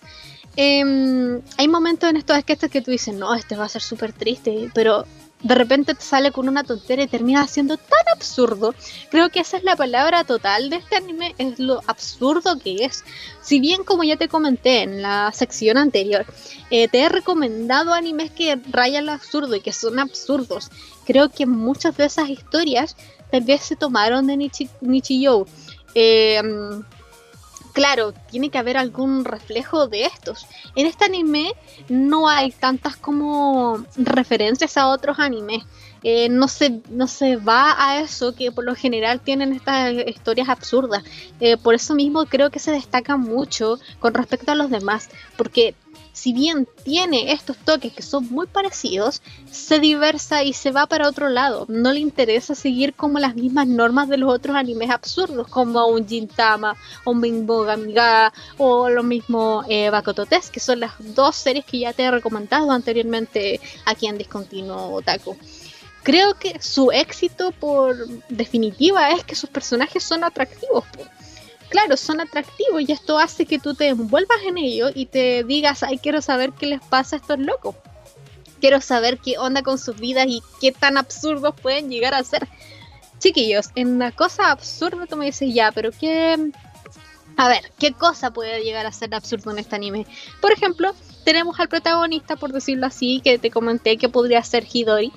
Em, 0.56 1.42
hay 1.58 1.68
momentos 1.68 2.08
en 2.08 2.16
estos 2.16 2.40
sketches 2.40 2.70
que 2.70 2.80
tú 2.80 2.90
dices, 2.90 3.14
no, 3.14 3.34
este 3.34 3.54
va 3.54 3.66
a 3.66 3.68
ser 3.68 3.82
súper 3.82 4.14
triste, 4.14 4.70
pero 4.72 5.04
de 5.42 5.54
repente 5.54 5.94
te 5.94 6.00
sale 6.00 6.32
con 6.32 6.48
una 6.48 6.64
tontería 6.64 7.04
y 7.04 7.08
termina 7.08 7.46
siendo 7.46 7.76
tan 7.76 8.08
absurdo. 8.14 8.74
Creo 9.10 9.28
que 9.28 9.40
esa 9.40 9.58
es 9.58 9.62
la 9.62 9.76
palabra 9.76 10.24
total 10.24 10.70
de 10.70 10.76
este 10.76 10.96
anime, 10.96 11.34
es 11.36 11.58
lo 11.58 11.82
absurdo 11.86 12.58
que 12.58 12.76
es. 12.86 13.04
Si 13.42 13.60
bien 13.60 13.84
como 13.84 14.04
ya 14.04 14.16
te 14.16 14.28
comenté 14.28 14.80
en 14.80 15.02
la 15.02 15.30
sección 15.34 15.76
anterior, 15.76 16.24
eh, 16.70 16.88
te 16.88 17.00
he 17.00 17.10
recomendado 17.10 17.92
animes 17.92 18.30
que 18.30 18.58
rayan 18.70 19.04
lo 19.04 19.12
absurdo 19.12 19.54
y 19.54 19.60
que 19.60 19.72
son 19.74 19.98
absurdos, 19.98 20.70
creo 21.04 21.28
que 21.28 21.44
muchas 21.44 21.94
de 21.98 22.06
esas 22.06 22.30
historias 22.30 22.96
tal 23.30 23.42
vez 23.42 23.60
se 23.60 23.76
tomaron 23.76 24.26
de 24.26 24.38
Nichi, 24.38 24.70
Nichijou. 24.80 25.46
Eh, 25.94 26.40
claro, 27.74 28.14
tiene 28.30 28.48
que 28.48 28.56
haber 28.56 28.78
algún 28.78 29.26
reflejo 29.26 29.88
de 29.88 30.04
estos. 30.04 30.46
En 30.74 30.86
este 30.86 31.04
anime 31.04 31.52
no 31.90 32.28
hay 32.28 32.52
tantas 32.52 32.96
como 32.96 33.84
referencias 33.96 34.78
a 34.78 34.88
otros 34.88 35.18
animes. 35.18 35.64
Eh, 36.02 36.28
no, 36.28 36.48
se, 36.48 36.82
no 36.90 37.06
se 37.06 37.36
va 37.36 37.74
a 37.78 38.00
eso 38.00 38.34
que 38.34 38.52
por 38.52 38.64
lo 38.64 38.74
general 38.74 39.20
tienen 39.20 39.52
estas 39.52 39.92
historias 40.06 40.48
absurdas. 40.48 41.02
Eh, 41.40 41.56
por 41.56 41.74
eso 41.74 41.94
mismo 41.94 42.26
creo 42.26 42.50
que 42.50 42.58
se 42.58 42.70
destaca 42.70 43.16
mucho 43.16 43.78
con 43.98 44.14
respecto 44.14 44.52
a 44.52 44.54
los 44.54 44.70
demás. 44.70 45.10
Porque 45.36 45.74
si 46.14 46.32
bien 46.32 46.68
tiene 46.84 47.32
estos 47.32 47.56
toques 47.58 47.92
que 47.92 48.00
son 48.00 48.30
muy 48.30 48.46
parecidos, 48.46 49.20
se 49.50 49.80
diversa 49.80 50.44
y 50.44 50.52
se 50.52 50.70
va 50.70 50.86
para 50.86 51.08
otro 51.08 51.28
lado. 51.28 51.66
No 51.68 51.92
le 51.92 51.98
interesa 51.98 52.54
seguir 52.54 52.94
como 52.94 53.18
las 53.18 53.34
mismas 53.34 53.66
normas 53.66 54.08
de 54.08 54.16
los 54.16 54.32
otros 54.32 54.56
animes 54.56 54.90
absurdos, 54.90 55.48
como 55.48 55.84
un 55.88 56.06
Gintama, 56.06 56.76
o 57.04 57.10
un 57.10 57.20
Minbogamiga, 57.20 58.32
o 58.58 58.88
lo 58.88 59.02
mismo 59.02 59.64
eh, 59.68 59.90
Bakoto 59.90 60.24
Test, 60.24 60.52
que 60.52 60.60
son 60.60 60.80
las 60.80 60.92
dos 61.00 61.34
series 61.34 61.64
que 61.64 61.80
ya 61.80 61.92
te 61.92 62.04
he 62.04 62.10
recomendado 62.10 62.70
anteriormente 62.70 63.60
aquí 63.84 64.06
en 64.06 64.16
Discontinuo 64.16 64.94
Otaku. 64.94 65.36
Creo 66.04 66.34
que 66.34 66.62
su 66.62 66.92
éxito 66.92 67.50
por 67.50 68.06
definitiva 68.28 69.10
es 69.10 69.24
que 69.24 69.34
sus 69.34 69.50
personajes 69.50 70.04
son 70.04 70.22
atractivos. 70.22 70.84
Claro, 71.74 71.96
son 71.96 72.20
atractivos 72.20 72.82
y 72.86 72.92
esto 72.92 73.18
hace 73.18 73.46
que 73.46 73.58
tú 73.58 73.74
te 73.74 73.88
envuelvas 73.88 74.38
en 74.46 74.58
ello 74.58 74.90
y 74.94 75.06
te 75.06 75.42
digas, 75.42 75.82
ay, 75.82 75.98
quiero 75.98 76.22
saber 76.22 76.52
qué 76.52 76.66
les 76.66 76.80
pasa 76.80 77.16
a 77.16 77.18
estos 77.18 77.40
locos. 77.40 77.74
Quiero 78.60 78.80
saber 78.80 79.18
qué 79.18 79.38
onda 79.38 79.64
con 79.64 79.76
sus 79.76 79.98
vidas 79.98 80.26
y 80.28 80.40
qué 80.60 80.70
tan 80.70 80.96
absurdos 80.96 81.52
pueden 81.60 81.90
llegar 81.90 82.14
a 82.14 82.22
ser. 82.22 82.46
Chiquillos, 83.18 83.70
en 83.74 83.88
una 83.88 84.12
cosa 84.12 84.52
absurda 84.52 85.06
tú 85.06 85.16
me 85.16 85.26
dices, 85.26 85.52
ya, 85.52 85.72
pero 85.72 85.90
qué... 85.90 86.52
A 87.36 87.48
ver, 87.48 87.72
¿qué 87.76 87.90
cosa 87.92 88.30
puede 88.30 88.62
llegar 88.62 88.86
a 88.86 88.92
ser 88.92 89.12
absurdo 89.12 89.50
en 89.50 89.58
este 89.58 89.74
anime? 89.74 90.06
Por 90.40 90.52
ejemplo, 90.52 90.94
tenemos 91.24 91.58
al 91.58 91.68
protagonista, 91.68 92.36
por 92.36 92.52
decirlo 92.52 92.86
así, 92.86 93.20
que 93.24 93.40
te 93.40 93.50
comenté 93.50 93.96
que 93.96 94.08
podría 94.08 94.44
ser 94.44 94.64
Hidori, 94.72 95.12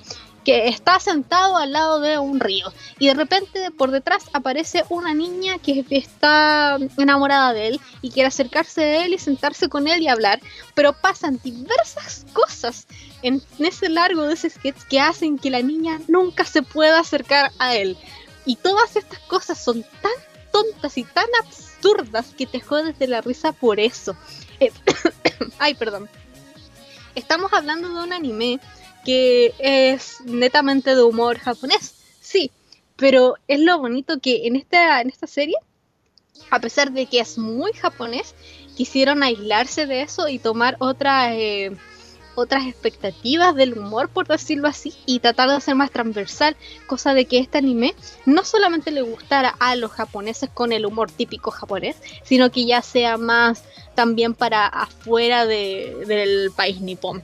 que 0.48 0.66
está 0.66 0.98
sentado 0.98 1.58
al 1.58 1.72
lado 1.72 2.00
de 2.00 2.16
un 2.16 2.40
río 2.40 2.72
y 2.98 3.08
de 3.08 3.12
repente 3.12 3.70
por 3.70 3.90
detrás 3.90 4.24
aparece 4.32 4.82
una 4.88 5.12
niña 5.12 5.58
que 5.58 5.84
está 5.90 6.78
enamorada 6.96 7.52
de 7.52 7.68
él 7.68 7.80
y 8.00 8.10
quiere 8.10 8.28
acercarse 8.28 8.82
a 8.82 9.04
él 9.04 9.12
y 9.12 9.18
sentarse 9.18 9.68
con 9.68 9.86
él 9.88 10.00
y 10.00 10.08
hablar, 10.08 10.40
pero 10.74 10.94
pasan 10.94 11.38
diversas 11.44 12.24
cosas 12.32 12.86
en 13.20 13.42
ese 13.58 13.90
largo 13.90 14.22
de 14.22 14.32
ese 14.32 14.48
sketch 14.48 14.84
que 14.88 15.00
hacen 15.00 15.38
que 15.38 15.50
la 15.50 15.60
niña 15.60 16.00
nunca 16.08 16.46
se 16.46 16.62
pueda 16.62 16.98
acercar 16.98 17.52
a 17.58 17.76
él. 17.76 17.98
Y 18.46 18.56
todas 18.56 18.96
estas 18.96 19.18
cosas 19.18 19.62
son 19.62 19.82
tan 20.00 20.12
tontas 20.50 20.96
y 20.96 21.04
tan 21.04 21.26
absurdas 21.44 22.28
que 22.38 22.46
te 22.46 22.60
jodes 22.60 22.98
de 22.98 23.08
la 23.08 23.20
risa 23.20 23.52
por 23.52 23.80
eso. 23.80 24.16
Eh, 24.60 24.72
Ay, 25.58 25.74
perdón. 25.74 26.08
Estamos 27.14 27.52
hablando 27.52 27.90
de 27.90 28.02
un 28.02 28.14
anime 28.14 28.60
que 29.04 29.54
es 29.58 30.20
netamente 30.24 30.94
de 30.94 31.02
humor 31.02 31.38
japonés, 31.38 31.94
sí, 32.20 32.50
pero 32.96 33.36
es 33.46 33.60
lo 33.60 33.78
bonito 33.78 34.18
que 34.20 34.46
en 34.46 34.56
esta, 34.56 35.00
en 35.00 35.08
esta 35.08 35.26
serie, 35.26 35.56
a 36.50 36.60
pesar 36.60 36.92
de 36.92 37.06
que 37.06 37.20
es 37.20 37.38
muy 37.38 37.72
japonés, 37.72 38.34
quisieron 38.76 39.22
aislarse 39.22 39.86
de 39.86 40.02
eso 40.02 40.28
y 40.28 40.38
tomar 40.38 40.76
otras, 40.78 41.32
eh, 41.32 41.76
otras 42.34 42.66
expectativas 42.66 43.54
del 43.54 43.78
humor, 43.78 44.08
por 44.08 44.26
decirlo 44.26 44.68
así, 44.68 44.94
y 45.06 45.20
tratar 45.20 45.48
de 45.48 45.56
hacer 45.56 45.74
más 45.74 45.90
transversal, 45.90 46.56
cosa 46.86 47.14
de 47.14 47.24
que 47.24 47.38
este 47.38 47.58
anime 47.58 47.94
no 48.26 48.44
solamente 48.44 48.90
le 48.90 49.02
gustara 49.02 49.54
a 49.58 49.74
los 49.76 49.92
japoneses 49.92 50.50
con 50.50 50.72
el 50.72 50.86
humor 50.86 51.10
típico 51.10 51.50
japonés, 51.50 51.96
sino 52.24 52.50
que 52.50 52.66
ya 52.66 52.82
sea 52.82 53.16
más 53.16 53.64
también 53.94 54.34
para 54.34 54.66
afuera 54.66 55.46
de, 55.46 56.04
del 56.06 56.52
país 56.52 56.80
nipón 56.80 57.22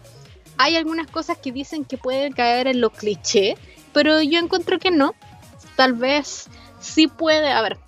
hay 0.57 0.77
algunas 0.77 1.11
cosas 1.11 1.39
que 1.39 1.53
dicen 1.53 1.85
que 1.85 1.99
pueden 1.99 2.33
caer 2.33 2.67
en 2.67 2.81
lo 2.81 2.91
cliché, 2.91 3.57
pero 3.93 4.21
yo 4.23 4.39
encuentro 4.39 4.79
que 4.79 4.91
no. 4.91 5.15
Tal 5.77 5.95
vez 5.95 6.47
sí 6.81 7.09
puede, 7.09 7.51
a 7.51 7.63
ver, 7.63 7.79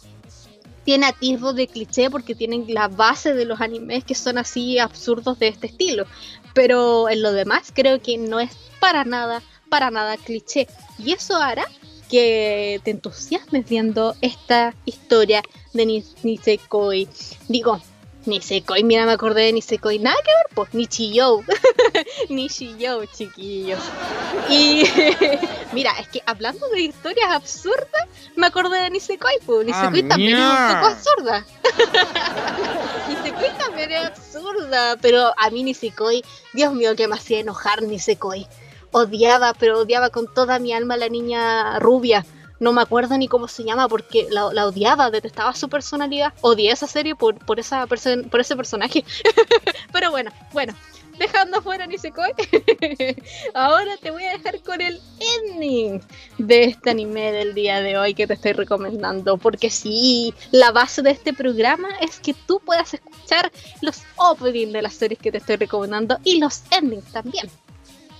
tiene 0.84 1.06
atisbo 1.06 1.52
de 1.52 1.66
cliché 1.66 2.10
porque 2.10 2.34
tienen 2.34 2.64
la 2.68 2.88
base 2.88 3.34
de 3.34 3.44
los 3.44 3.60
animes 3.60 4.04
que 4.04 4.14
son 4.14 4.38
así 4.38 4.78
absurdos 4.78 5.38
de 5.38 5.48
este 5.48 5.66
estilo. 5.66 6.06
Pero 6.54 7.08
en 7.08 7.22
lo 7.22 7.32
demás 7.32 7.72
creo 7.74 8.00
que 8.00 8.16
no 8.18 8.40
es 8.40 8.50
para 8.80 9.04
nada, 9.04 9.42
para 9.68 9.90
nada 9.90 10.16
cliché. 10.16 10.68
Y 10.98 11.12
eso 11.12 11.36
hará 11.36 11.66
que 12.08 12.80
te 12.84 12.92
entusiasmes 12.92 13.68
viendo 13.68 14.14
esta 14.20 14.74
historia 14.84 15.42
de 15.72 16.04
Nisekoi. 16.22 17.08
Digo, 17.48 17.80
Nisekoi, 18.26 18.82
mira, 18.82 19.06
me 19.06 19.12
acordé 19.12 19.42
de 19.42 19.52
Nisekoi. 19.52 19.98
Nada 19.98 20.16
que 20.24 20.30
ver, 20.30 20.46
pues, 20.54 20.74
Nichiyou. 20.74 21.44
Nichiyou, 22.28 23.06
chiquillos. 23.06 23.80
Y 24.48 24.84
mira, 25.72 25.92
es 26.00 26.08
que 26.08 26.22
hablando 26.26 26.68
de 26.68 26.82
historias 26.82 27.30
absurdas, 27.30 28.08
me 28.34 28.46
acordé 28.46 28.82
de 28.82 28.90
Nisekoi, 28.90 29.38
pues. 29.46 29.66
Nisekoi 29.66 30.02
Ah, 30.04 30.08
también 30.08 30.36
es 30.36 30.42
un 30.42 30.74
poco 30.74 30.86
absurda. 30.86 31.46
Nisekoi 33.08 33.58
también 33.58 33.92
es 33.92 34.06
absurda, 34.06 34.96
pero 35.00 35.32
a 35.36 35.50
mí 35.50 35.62
Nisekoi, 35.62 36.24
Dios 36.52 36.72
mío, 36.74 36.96
que 36.96 37.08
me 37.08 37.14
hacía 37.14 37.40
enojar 37.40 37.82
Nisekoi. 37.82 38.46
Odiaba, 38.92 39.54
pero 39.54 39.80
odiaba 39.80 40.10
con 40.10 40.32
toda 40.32 40.58
mi 40.58 40.72
alma 40.72 40.94
a 40.94 40.96
la 40.98 41.08
niña 41.08 41.78
rubia. 41.78 42.24
No 42.58 42.72
me 42.72 42.82
acuerdo 42.82 43.16
ni 43.18 43.28
cómo 43.28 43.48
se 43.48 43.64
llama 43.64 43.88
porque 43.88 44.26
la, 44.30 44.46
odiaba, 44.66 45.10
detestaba 45.10 45.54
su 45.54 45.68
personalidad. 45.68 46.32
Odié 46.40 46.72
esa 46.72 46.86
serie 46.86 47.14
por, 47.14 47.36
por, 47.44 47.60
esa 47.60 47.86
por 47.86 48.40
ese 48.40 48.56
personaje. 48.56 49.04
Pero 49.92 50.10
bueno, 50.10 50.30
bueno, 50.52 50.74
dejando 51.18 51.62
fuera 51.62 51.86
Nisekoi, 51.86 52.32
ahora 53.54 53.96
te 53.98 54.10
voy 54.10 54.24
a 54.24 54.32
dejar 54.32 54.60
con 54.62 54.80
el 54.80 55.00
ending 55.38 56.02
de 56.38 56.64
este 56.64 56.90
anime 56.90 57.32
del 57.32 57.54
día 57.54 57.80
de 57.80 57.96
hoy 57.96 58.14
que 58.14 58.26
te 58.26 58.34
estoy 58.34 58.52
recomendando. 58.52 59.36
Porque 59.36 59.70
sí, 59.70 60.34
la 60.50 60.72
base 60.72 61.02
de 61.02 61.10
este 61.10 61.32
programa 61.32 61.88
es 62.00 62.20
que 62.20 62.34
tú 62.34 62.60
puedas 62.60 62.94
escuchar 62.94 63.50
los 63.80 64.02
openings 64.16 64.72
de 64.72 64.82
las 64.82 64.94
series 64.94 65.20
que 65.20 65.32
te 65.32 65.38
estoy 65.38 65.56
recomendando 65.56 66.18
y 66.24 66.38
los 66.38 66.62
endings 66.70 67.12
también. 67.12 67.48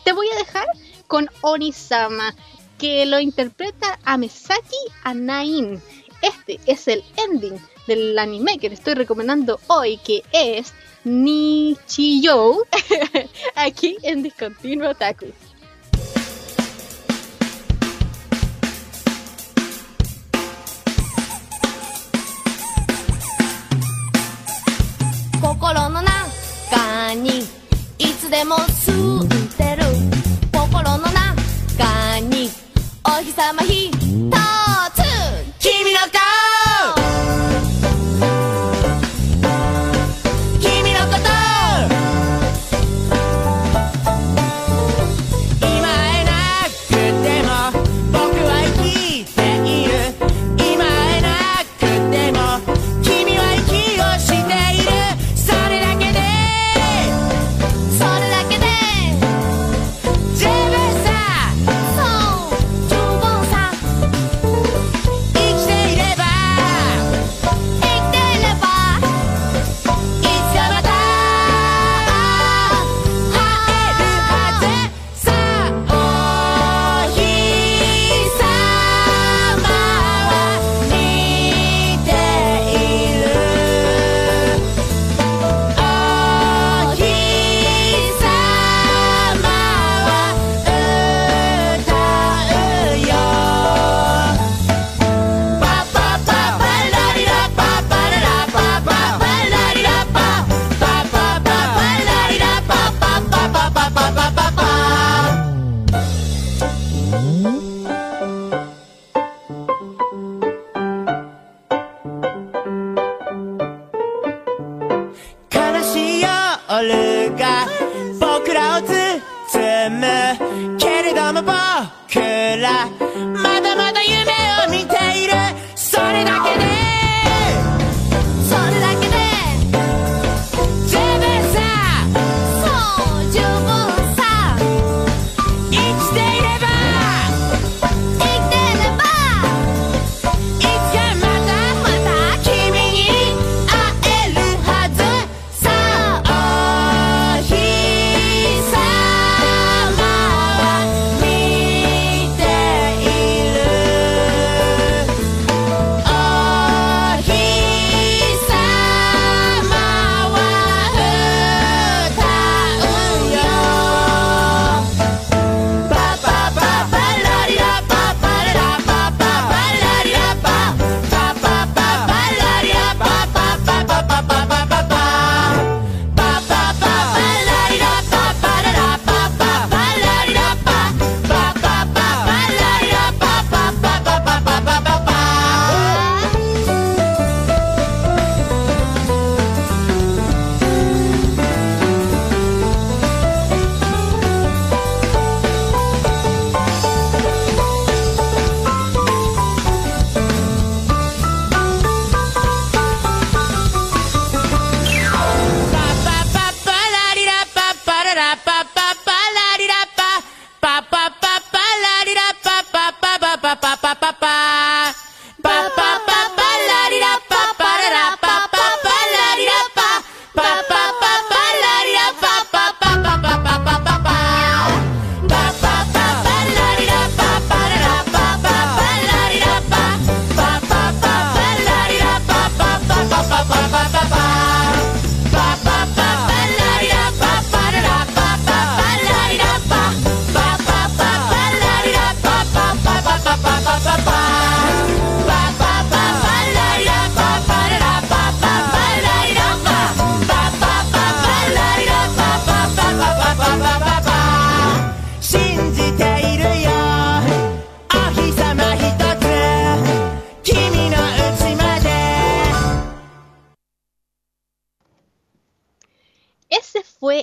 Te 0.04 0.12
voy 0.12 0.28
a 0.28 0.36
dejar 0.36 0.66
con 1.06 1.28
Onisama, 1.40 2.34
que 2.78 3.06
lo 3.06 3.18
interpreta 3.20 3.98
a 4.04 4.16
Mesaki 4.16 4.76
Anain. 5.04 5.80
Este 6.22 6.60
es 6.66 6.88
el 6.88 7.04
ending 7.16 7.58
del 7.86 8.18
anime 8.18 8.58
que 8.58 8.68
te 8.68 8.74
estoy 8.74 8.94
recomendando 8.94 9.60
hoy, 9.68 9.98
que 9.98 10.22
es 10.32 10.72
Nichiyou, 11.04 12.64
aquí 13.54 13.96
en 14.02 14.22
Discontinuo 14.22 14.90
Otaku. 14.90 15.26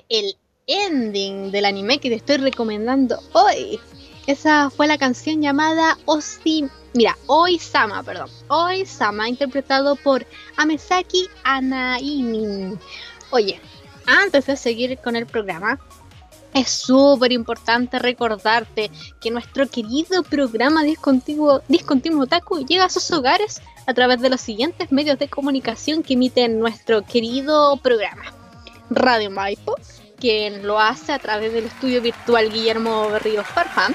El 0.10 0.36
ending 0.68 1.52
del 1.52 1.66
anime 1.66 2.00
que 2.00 2.10
te 2.10 2.16
estoy 2.16 2.38
recomendando 2.38 3.20
hoy. 3.34 3.80
Esa 4.28 4.70
fue 4.70 4.88
la 4.88 4.98
canción 4.98 5.42
llamada 5.42 5.98
Osi. 6.06 6.70
Mira, 6.94 7.18
Oi 7.28 7.60
Sama, 7.60 8.04
perdón. 8.04 8.30
Oi 8.48 8.86
Sama, 8.86 9.28
interpretado 9.28 9.96
por 9.98 10.26
Amesaki 10.58 11.28
Anaimi. 11.44 12.78
Oye, 13.32 13.60
antes 14.06 14.46
de 14.46 14.56
seguir 14.56 14.98
con 15.00 15.16
el 15.16 15.26
programa, 15.26 15.80
es 16.54 16.70
súper 16.70 17.32
importante 17.32 18.00
recordarte 18.00 18.92
que 19.20 19.32
nuestro 19.32 19.68
querido 19.68 20.24
programa 20.24 20.84
Discontinuo, 20.84 21.62
Discontinuo 21.68 22.24
Otaku 22.24 22.66
llega 22.66 22.86
a 22.86 22.90
sus 22.90 23.10
hogares 23.12 23.62
a 23.88 23.94
través 23.94 24.22
de 24.22 24.30
los 24.30 24.40
siguientes 24.40 24.92
medios 24.92 25.18
de 25.20 25.28
comunicación 25.28 26.04
que 26.04 26.14
emiten 26.14 26.60
nuestro 26.60 27.02
querido 27.02 27.76
programa. 27.78 28.43
Radio 28.96 29.32
Maipo, 29.32 29.76
quien 30.20 30.66
lo 30.66 30.80
hace 30.80 31.12
a 31.12 31.20
través 31.20 31.54
del 31.54 31.66
estudio 31.66 32.02
virtual 32.02 32.52
Guillermo 32.52 33.10
Berrío 33.10 33.44
Farfán, 33.44 33.94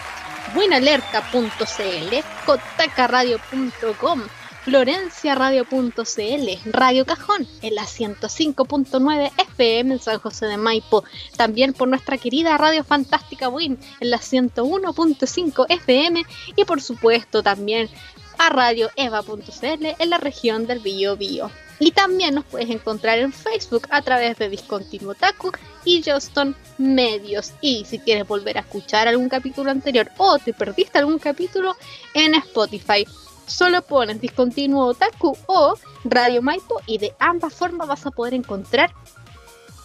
buenalerta.cl, 0.55 2.17
kotacaradio.com, 2.45 4.23
florenciaradio.cl, 4.65 6.73
Radio 6.73 7.07
Cajón 7.07 7.47
en 7.63 7.75
la 7.75 7.85
105.9 7.85 9.33
FM 9.55 9.95
en 9.95 10.01
San 10.01 10.19
José 10.19 10.47
de 10.47 10.57
Maipo, 10.57 11.05
también 11.37 11.73
por 11.73 11.89
nuestra 11.89 12.19
querida 12.19 12.59
Radio 12.59 12.85
Fantástica 12.85 13.49
Win 13.49 13.79
en 14.01 14.11
la 14.11 14.19
101.5 14.19 15.67
FM 15.69 16.25
y 16.57 16.65
por 16.65 16.83
supuesto 16.83 17.43
también 17.43 17.89
a 18.39 18.51
Radio 18.51 18.91
Eva.cl 18.97 19.87
en 19.99 20.11
la 20.11 20.19
región 20.19 20.67
del 20.67 20.81
Bio 20.81 21.17
Bio. 21.17 21.51
Y 21.81 21.93
también 21.93 22.35
nos 22.35 22.45
puedes 22.45 22.71
encontrar 22.71 23.19
en 23.19 23.33
Facebook 23.33 23.87
a 23.91 24.03
través 24.03 24.37
de 24.39 24.49
Discontinuo 24.49 25.15
Taku 25.15 25.53
y 25.85 26.03
Juston 26.03 26.57
Medios. 26.79 27.53
Y 27.61 27.85
si 27.85 27.99
quieres 27.99 28.27
volver 28.27 28.59
a 28.59 28.63
escuchar 28.63 29.07
algún 29.09 29.29
capítulo 29.29 29.71
anterior 29.71 30.11
o 30.17 30.39
te 30.39 30.53
perdiste 30.53 30.99
algún 30.99 31.19
capítulo 31.19 31.77
en 32.15 32.35
Spotify, 32.35 33.07
solo 33.47 33.83
pones 33.83 34.21
Discontinuo 34.21 34.87
Otaku 34.87 35.37
o 35.47 35.75
Radio 36.05 36.43
Maipo 36.43 36.81
y 36.87 36.99
de 36.99 37.15
ambas 37.19 37.55
formas 37.55 37.89
vas 37.89 38.07
a 38.07 38.11
poder 38.11 38.35
encontrar 38.35 38.93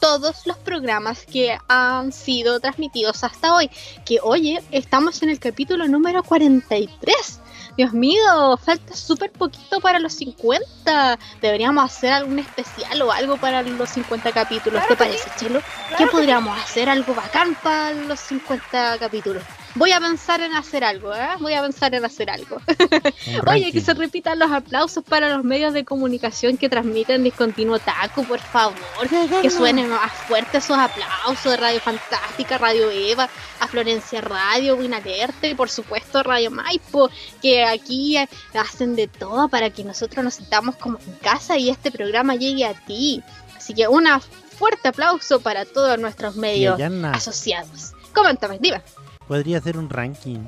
todos 0.03 0.45
los 0.45 0.57
programas 0.57 1.25
que 1.25 1.57
han 1.69 2.11
sido 2.11 2.59
transmitidos 2.59 3.23
hasta 3.23 3.55
hoy. 3.55 3.69
Que 4.05 4.19
oye, 4.21 4.61
estamos 4.71 5.23
en 5.23 5.29
el 5.29 5.39
capítulo 5.39 5.87
número 5.87 6.23
43. 6.23 7.39
Dios 7.77 7.93
mío, 7.93 8.57
falta 8.57 8.95
súper 8.95 9.31
poquito 9.31 9.79
para 9.79 9.99
los 9.99 10.13
50. 10.13 11.17
Deberíamos 11.41 11.83
hacer 11.85 12.13
algún 12.13 12.39
especial 12.39 13.01
o 13.01 13.11
algo 13.11 13.37
para 13.37 13.63
los 13.63 13.89
50 13.89 14.31
capítulos. 14.31 14.85
¿Te 14.87 14.95
parece, 14.95 15.29
Chelo? 15.37 15.61
¿Qué 15.97 16.05
podríamos 16.07 16.57
hacer? 16.59 16.89
Algo 16.89 17.15
bacán 17.15 17.55
para 17.63 17.93
los 17.93 18.19
50 18.19 18.99
capítulos. 18.99 19.43
Voy 19.75 19.91
a 19.91 19.99
pensar 19.99 20.41
en 20.41 20.53
hacer 20.53 20.83
algo, 20.83 21.13
¿eh? 21.15 21.29
Voy 21.39 21.53
a 21.53 21.61
pensar 21.61 21.95
en 21.95 22.05
hacer 22.05 22.29
algo. 22.29 22.57
Oye, 23.47 23.71
que 23.71 23.81
se 23.81 23.93
repitan 23.93 24.37
los 24.37 24.51
aplausos 24.51 25.03
para 25.03 25.35
los 25.35 25.43
medios 25.43 25.73
de 25.73 25.83
comunicación 25.83 26.57
que 26.57 26.69
transmiten 26.69 27.23
Discontinuo 27.23 27.79
Taco, 27.79 28.23
por 28.23 28.39
favor. 28.39 28.75
Que 29.41 29.49
suenen 29.49 29.89
más 29.89 30.11
fuerte 30.11 30.59
esos 30.59 30.77
aplausos 30.77 31.51
de 31.51 31.57
Radio 31.57 31.79
Fantástica, 31.79 32.59
Radio 32.59 32.91
Eva, 32.91 33.27
a 33.59 33.67
Florencia 33.67 34.21
Radio, 34.21 34.75
Win 34.75 34.93
Alerta 34.93 35.47
y 35.47 35.55
por 35.55 35.69
supuesto 35.69 36.21
Radio 36.21 36.51
Maipo, 36.51 37.09
que 37.41 37.65
aquí 37.65 38.17
hacen 38.53 38.95
de 38.95 39.07
todo 39.07 39.47
para 39.49 39.71
que 39.71 39.83
nosotros 39.83 40.23
nos 40.23 40.35
sintamos 40.35 40.75
como 40.75 40.99
en 40.99 41.13
casa 41.15 41.57
y 41.57 41.69
este 41.69 41.91
programa 41.91 42.35
llegue 42.35 42.65
a 42.65 42.73
ti. 42.73 43.23
Así 43.57 43.73
que 43.73 43.87
un 43.87 44.05
fuerte 44.57 44.89
aplauso 44.89 45.39
para 45.39 45.65
todos 45.65 45.97
nuestros 45.97 46.35
medios 46.35 46.79
asociados. 47.11 47.93
Coméntame, 48.13 48.59
dime. 48.59 48.81
Podría 49.27 49.57
hacer 49.57 49.77
un 49.77 49.89
ranking. 49.89 50.39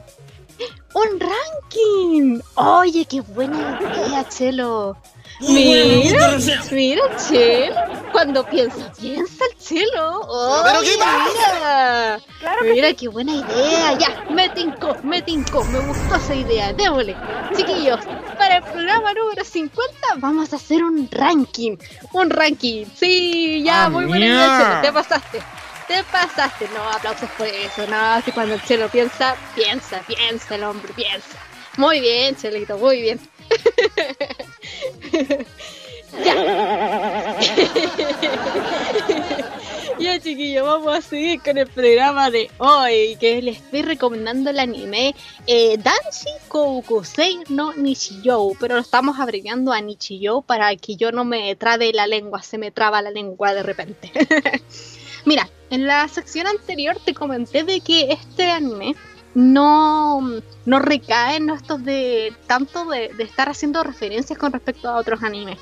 ¡Un 0.93 1.19
ranking! 1.19 2.39
Oye, 2.55 3.05
qué 3.05 3.19
buena 3.21 3.79
idea, 3.81 4.27
Chelo. 4.29 4.95
Mira, 5.41 6.37
mira, 6.71 7.17
Chelo. 7.17 7.75
Cuando 8.13 8.45
piensa, 8.45 8.93
piensa 8.97 9.43
el 9.51 9.57
Chelo. 9.57 10.21
Oye, 10.21 10.91
mira. 10.95 12.19
Mira, 12.63 12.93
qué 12.93 13.09
buena 13.09 13.33
idea. 13.33 13.97
Ya, 13.97 14.23
me 14.29 14.47
tincó, 14.49 14.95
me 15.03 15.21
tincó. 15.21 15.65
Me 15.65 15.79
gustó 15.79 16.15
esa 16.15 16.33
idea. 16.33 16.71
Démosle. 16.71 17.17
Chiquillos, 17.57 17.99
para 18.37 18.57
el 18.57 18.63
programa 18.63 19.13
número 19.13 19.43
50 19.43 19.93
vamos 20.17 20.53
a 20.53 20.55
hacer 20.55 20.81
un 20.81 21.09
ranking. 21.11 21.75
Un 22.13 22.29
ranking. 22.29 22.85
Sí, 22.95 23.63
ya, 23.65 23.85
Ah, 23.85 23.89
muy 23.89 24.05
buena 24.05 24.25
idea. 24.25 24.57
Chelo. 24.57 24.81
Te 24.81 24.93
pasaste. 24.93 25.41
Te 25.87 26.03
pasaste. 26.11 26.67
No, 26.73 26.81
aplausos 26.89 27.29
por 27.31 27.47
eso. 27.47 27.85
No, 27.87 28.21
si 28.21 28.31
cuando 28.31 28.55
el 28.55 28.63
Chelo 28.63 28.89
piensa, 28.89 29.35
piensa, 29.55 30.01
piensa 30.07 30.55
el 30.55 30.63
hombre, 30.63 30.93
piensa. 30.93 31.37
Muy 31.77 31.99
bien, 31.99 32.35
Chelito, 32.35 32.77
muy 32.77 33.01
bien. 33.01 33.19
ya. 36.23 37.37
ya, 39.99 40.19
chiquillos, 40.19 40.65
vamos 40.65 40.97
a 40.97 41.01
seguir 41.01 41.41
con 41.41 41.57
el 41.57 41.67
programa 41.67 42.31
de 42.31 42.49
hoy, 42.57 43.17
que 43.19 43.41
les 43.41 43.57
estoy 43.57 43.81
recomendando 43.81 44.49
el 44.49 44.59
anime 44.59 45.13
eh, 45.47 45.77
Danshi 45.77 46.29
Koukusei 46.47 47.39
no 47.49 47.73
Nichijou, 47.73 48.55
pero 48.59 48.75
lo 48.75 48.81
estamos 48.81 49.19
abreviando 49.19 49.73
a 49.73 49.81
Nichijou 49.81 50.43
para 50.43 50.75
que 50.77 50.95
yo 50.95 51.11
no 51.11 51.25
me 51.25 51.55
trabe 51.55 51.91
la 51.93 52.07
lengua, 52.07 52.41
se 52.41 52.57
me 52.57 52.71
traba 52.71 53.01
la 53.01 53.11
lengua 53.11 53.53
de 53.53 53.63
repente. 53.63 54.11
Mira, 55.25 55.49
en 55.71 55.87
la 55.87 56.07
sección 56.07 56.47
anterior 56.47 56.97
te 57.03 57.13
comenté 57.13 57.63
de 57.63 57.81
que 57.81 58.11
este 58.11 58.51
anime 58.51 58.95
no, 59.33 60.21
no 60.65 60.79
recae 60.79 61.37
en 61.37 61.49
estos 61.49 61.83
de 61.83 62.33
tanto 62.47 62.85
de, 62.85 63.11
estar 63.19 63.49
haciendo 63.49 63.83
referencias 63.83 64.37
con 64.37 64.53
respecto 64.53 64.87
a 64.87 64.97
otros 64.97 65.23
animes. 65.23 65.59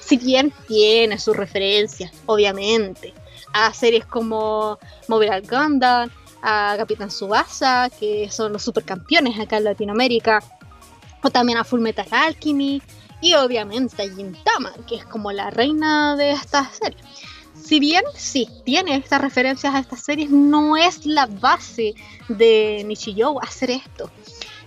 Si 0.00 0.16
bien 0.16 0.52
tiene 0.66 1.18
sus 1.18 1.36
referencias, 1.36 2.12
obviamente, 2.26 3.14
a 3.52 3.72
series 3.72 4.06
como 4.06 4.78
Mobile 5.08 5.42
Gundam, 5.42 6.10
a 6.42 6.74
Capitán 6.76 7.10
Subasa, 7.10 7.88
que 8.00 8.28
son 8.30 8.52
los 8.52 8.62
supercampeones 8.62 9.38
acá 9.38 9.58
en 9.58 9.64
Latinoamérica, 9.64 10.42
o 11.22 11.30
también 11.30 11.58
a 11.58 11.64
Full 11.64 11.80
Metal 11.80 12.08
Alchemy, 12.10 12.82
y 13.20 13.34
obviamente 13.34 14.02
a 14.02 14.08
Gintama, 14.08 14.72
que 14.88 14.96
es 14.96 15.04
como 15.04 15.30
la 15.30 15.50
reina 15.50 16.16
de 16.16 16.32
estas 16.32 16.76
series 16.76 17.31
si 17.54 17.80
bien 17.80 18.02
sí 18.14 18.48
tiene 18.64 18.96
estas 18.96 19.20
referencias 19.20 19.74
a 19.74 19.78
estas 19.78 20.00
series, 20.00 20.30
no 20.30 20.76
es 20.76 21.06
la 21.06 21.26
base 21.26 21.94
de 22.28 22.82
Nichijou 22.86 23.40
hacer 23.40 23.70
esto. 23.70 24.10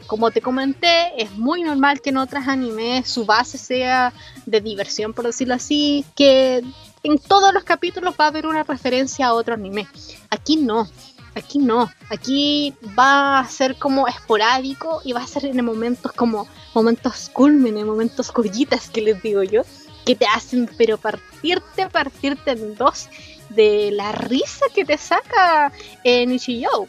Como 0.07 0.29
te 0.31 0.41
comenté, 0.41 1.21
es 1.21 1.31
muy 1.31 1.63
normal 1.63 1.99
que 2.01 2.11
en 2.11 2.17
otros 2.17 2.47
animes 2.47 3.07
su 3.07 3.25
base 3.25 3.57
sea 3.57 4.13
de 4.45 4.61
diversión, 4.61 5.13
por 5.13 5.25
decirlo 5.25 5.55
así, 5.55 6.05
que 6.15 6.63
en 7.03 7.17
todos 7.19 7.53
los 7.53 7.63
capítulos 7.63 8.15
va 8.19 8.25
a 8.25 8.27
haber 8.27 8.45
una 8.45 8.63
referencia 8.63 9.27
a 9.27 9.33
otro 9.33 9.55
anime. 9.55 9.87
Aquí 10.29 10.57
no, 10.57 10.87
aquí 11.33 11.57
no. 11.57 11.91
Aquí 12.09 12.75
va 12.97 13.39
a 13.39 13.47
ser 13.47 13.77
como 13.77 14.07
esporádico 14.07 15.01
y 15.03 15.13
va 15.13 15.21
a 15.21 15.27
ser 15.27 15.45
en 15.45 15.63
momentos 15.65 16.11
como 16.11 16.47
momentos 16.75 17.29
culmen, 17.29 17.83
momentos 17.85 18.31
joyitas 18.31 18.89
que 18.89 19.01
les 19.01 19.21
digo 19.23 19.41
yo 19.41 19.63
que 20.05 20.15
te 20.15 20.25
hacen 20.27 20.69
pero 20.77 20.97
partirte, 20.97 21.89
partirte 21.89 22.51
en 22.51 22.75
dos 22.75 23.09
de 23.49 23.91
la 23.91 24.11
risa 24.11 24.65
que 24.73 24.85
te 24.85 24.97
saca 24.97 25.71
en 26.03 26.31
Ichijou. 26.31 26.87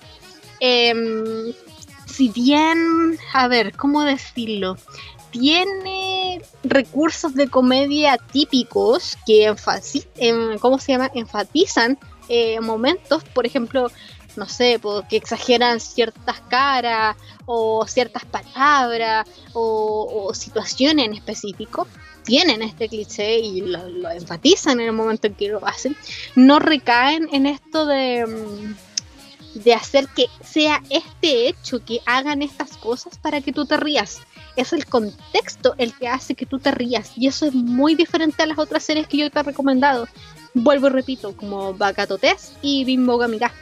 Em, 0.61 1.53
si 2.07 2.29
bien, 2.29 3.19
a 3.33 3.49
ver, 3.49 3.75
¿cómo 3.77 4.03
decirlo? 4.03 4.77
Tiene 5.31 6.41
recursos 6.65 7.35
de 7.35 7.49
comedia 7.49 8.17
típicos 8.17 9.19
que 9.27 9.55
em, 10.17 10.59
¿cómo 10.59 10.79
se 10.79 10.93
llama? 10.93 11.11
enfatizan 11.15 11.99
eh, 12.29 12.61
momentos, 12.61 13.23
por 13.25 13.47
ejemplo, 13.47 13.91
no 14.37 14.47
sé, 14.47 14.81
que 15.09 15.17
exageran 15.17 15.81
ciertas 15.81 16.41
caras 16.41 17.17
o 17.47 17.87
ciertas 17.87 18.25
palabras 18.25 19.27
o, 19.53 20.27
o 20.29 20.35
situaciones 20.35 21.07
en 21.07 21.15
específico 21.15 21.87
tienen 22.27 22.61
este 22.61 22.89
cliché 22.89 23.39
y 23.39 23.63
lo, 23.63 24.11
enfatizan 24.11 24.81
en 24.81 24.89
el 24.89 24.93
momento 24.93 25.29
en 25.29 25.35
que 25.35 25.49
lo 25.49 25.67
hacen, 25.67 25.97
no 26.35 26.59
recaen 26.59 27.29
en 27.33 27.47
esto 27.47 27.87
de, 27.87 28.27
mm, 28.27 29.63
de 29.63 29.73
hacer 29.73 30.09
que 30.09 30.27
sea 30.45 30.83
este 30.91 31.49
hecho, 31.49 31.83
que 31.83 32.01
hagan 32.05 32.43
estas 32.43 32.77
cosas 32.77 33.17
para 33.17 33.41
que 33.41 33.53
tú 33.53 33.65
te 33.65 33.79
rías. 33.79 34.19
Es 34.57 34.73
el 34.73 34.87
contexto 34.87 35.75
el 35.79 35.95
que 35.95 36.09
hace 36.09 36.35
que 36.35 36.47
tú 36.47 36.59
te 36.59 36.73
rías 36.73 37.13
y 37.17 37.29
eso 37.29 37.47
es 37.47 37.55
muy 37.55 37.95
diferente 37.95 38.43
a 38.43 38.47
las 38.47 38.59
otras 38.59 38.83
series 38.83 39.07
que 39.07 39.19
yo 39.19 39.31
te 39.31 39.39
he 39.39 39.43
recomendado. 39.43 40.09
Vuelvo 40.53 40.89
y 40.89 40.91
repito, 40.91 41.37
como 41.37 41.75
Bakato 41.75 42.19
Test 42.19 42.55
y 42.61 42.85
Bimbo 42.85 43.19
Gamira. 43.19 43.53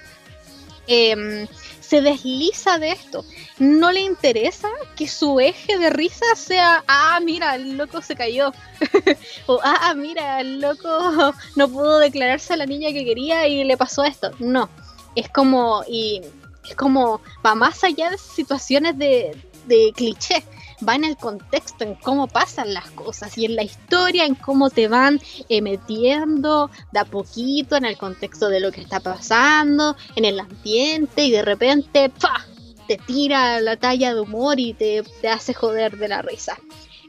Em, 0.86 1.46
se 1.94 2.02
desliza 2.02 2.78
de 2.78 2.90
esto. 2.90 3.24
No 3.60 3.92
le 3.92 4.00
interesa 4.00 4.68
que 4.96 5.06
su 5.06 5.38
eje 5.38 5.78
de 5.78 5.90
risa 5.90 6.26
sea, 6.34 6.82
ah, 6.88 7.20
mira, 7.22 7.54
el 7.54 7.76
loco 7.76 8.02
se 8.02 8.16
cayó. 8.16 8.52
o, 9.46 9.60
ah, 9.62 9.94
mira, 9.96 10.40
el 10.40 10.60
loco 10.60 10.88
no 11.56 11.68
pudo 11.68 12.00
declararse 12.00 12.52
a 12.52 12.56
la 12.56 12.66
niña 12.66 12.90
que 12.90 13.04
quería 13.04 13.46
y 13.46 13.62
le 13.62 13.76
pasó 13.76 14.02
esto. 14.02 14.32
No, 14.40 14.68
es 15.14 15.28
como, 15.28 15.84
y 15.86 16.20
es 16.68 16.74
como, 16.74 17.20
va 17.46 17.54
más 17.54 17.84
allá 17.84 18.10
de 18.10 18.18
situaciones 18.18 18.98
de, 18.98 19.40
de 19.66 19.92
cliché 19.94 20.44
va 20.86 20.94
en 20.94 21.04
el 21.04 21.16
contexto, 21.16 21.84
en 21.84 21.94
cómo 21.94 22.26
pasan 22.26 22.74
las 22.74 22.90
cosas 22.90 23.36
y 23.38 23.44
en 23.44 23.56
la 23.56 23.62
historia, 23.62 24.24
en 24.24 24.34
cómo 24.34 24.70
te 24.70 24.88
van 24.88 25.20
eh, 25.48 25.62
metiendo 25.62 26.70
de 26.92 27.00
a 27.00 27.04
poquito 27.04 27.76
en 27.76 27.84
el 27.84 27.96
contexto 27.96 28.48
de 28.48 28.60
lo 28.60 28.72
que 28.72 28.80
está 28.80 29.00
pasando, 29.00 29.96
en 30.16 30.24
el 30.24 30.40
ambiente 30.40 31.24
y 31.24 31.30
de 31.30 31.42
repente 31.42 32.10
¡pa! 32.10 32.46
te 32.86 32.96
tira 32.98 33.60
la 33.60 33.76
talla 33.76 34.14
de 34.14 34.20
humor 34.20 34.60
y 34.60 34.74
te, 34.74 35.02
te 35.20 35.28
hace 35.28 35.54
joder 35.54 35.96
de 35.98 36.08
la 36.08 36.22
risa. 36.22 36.58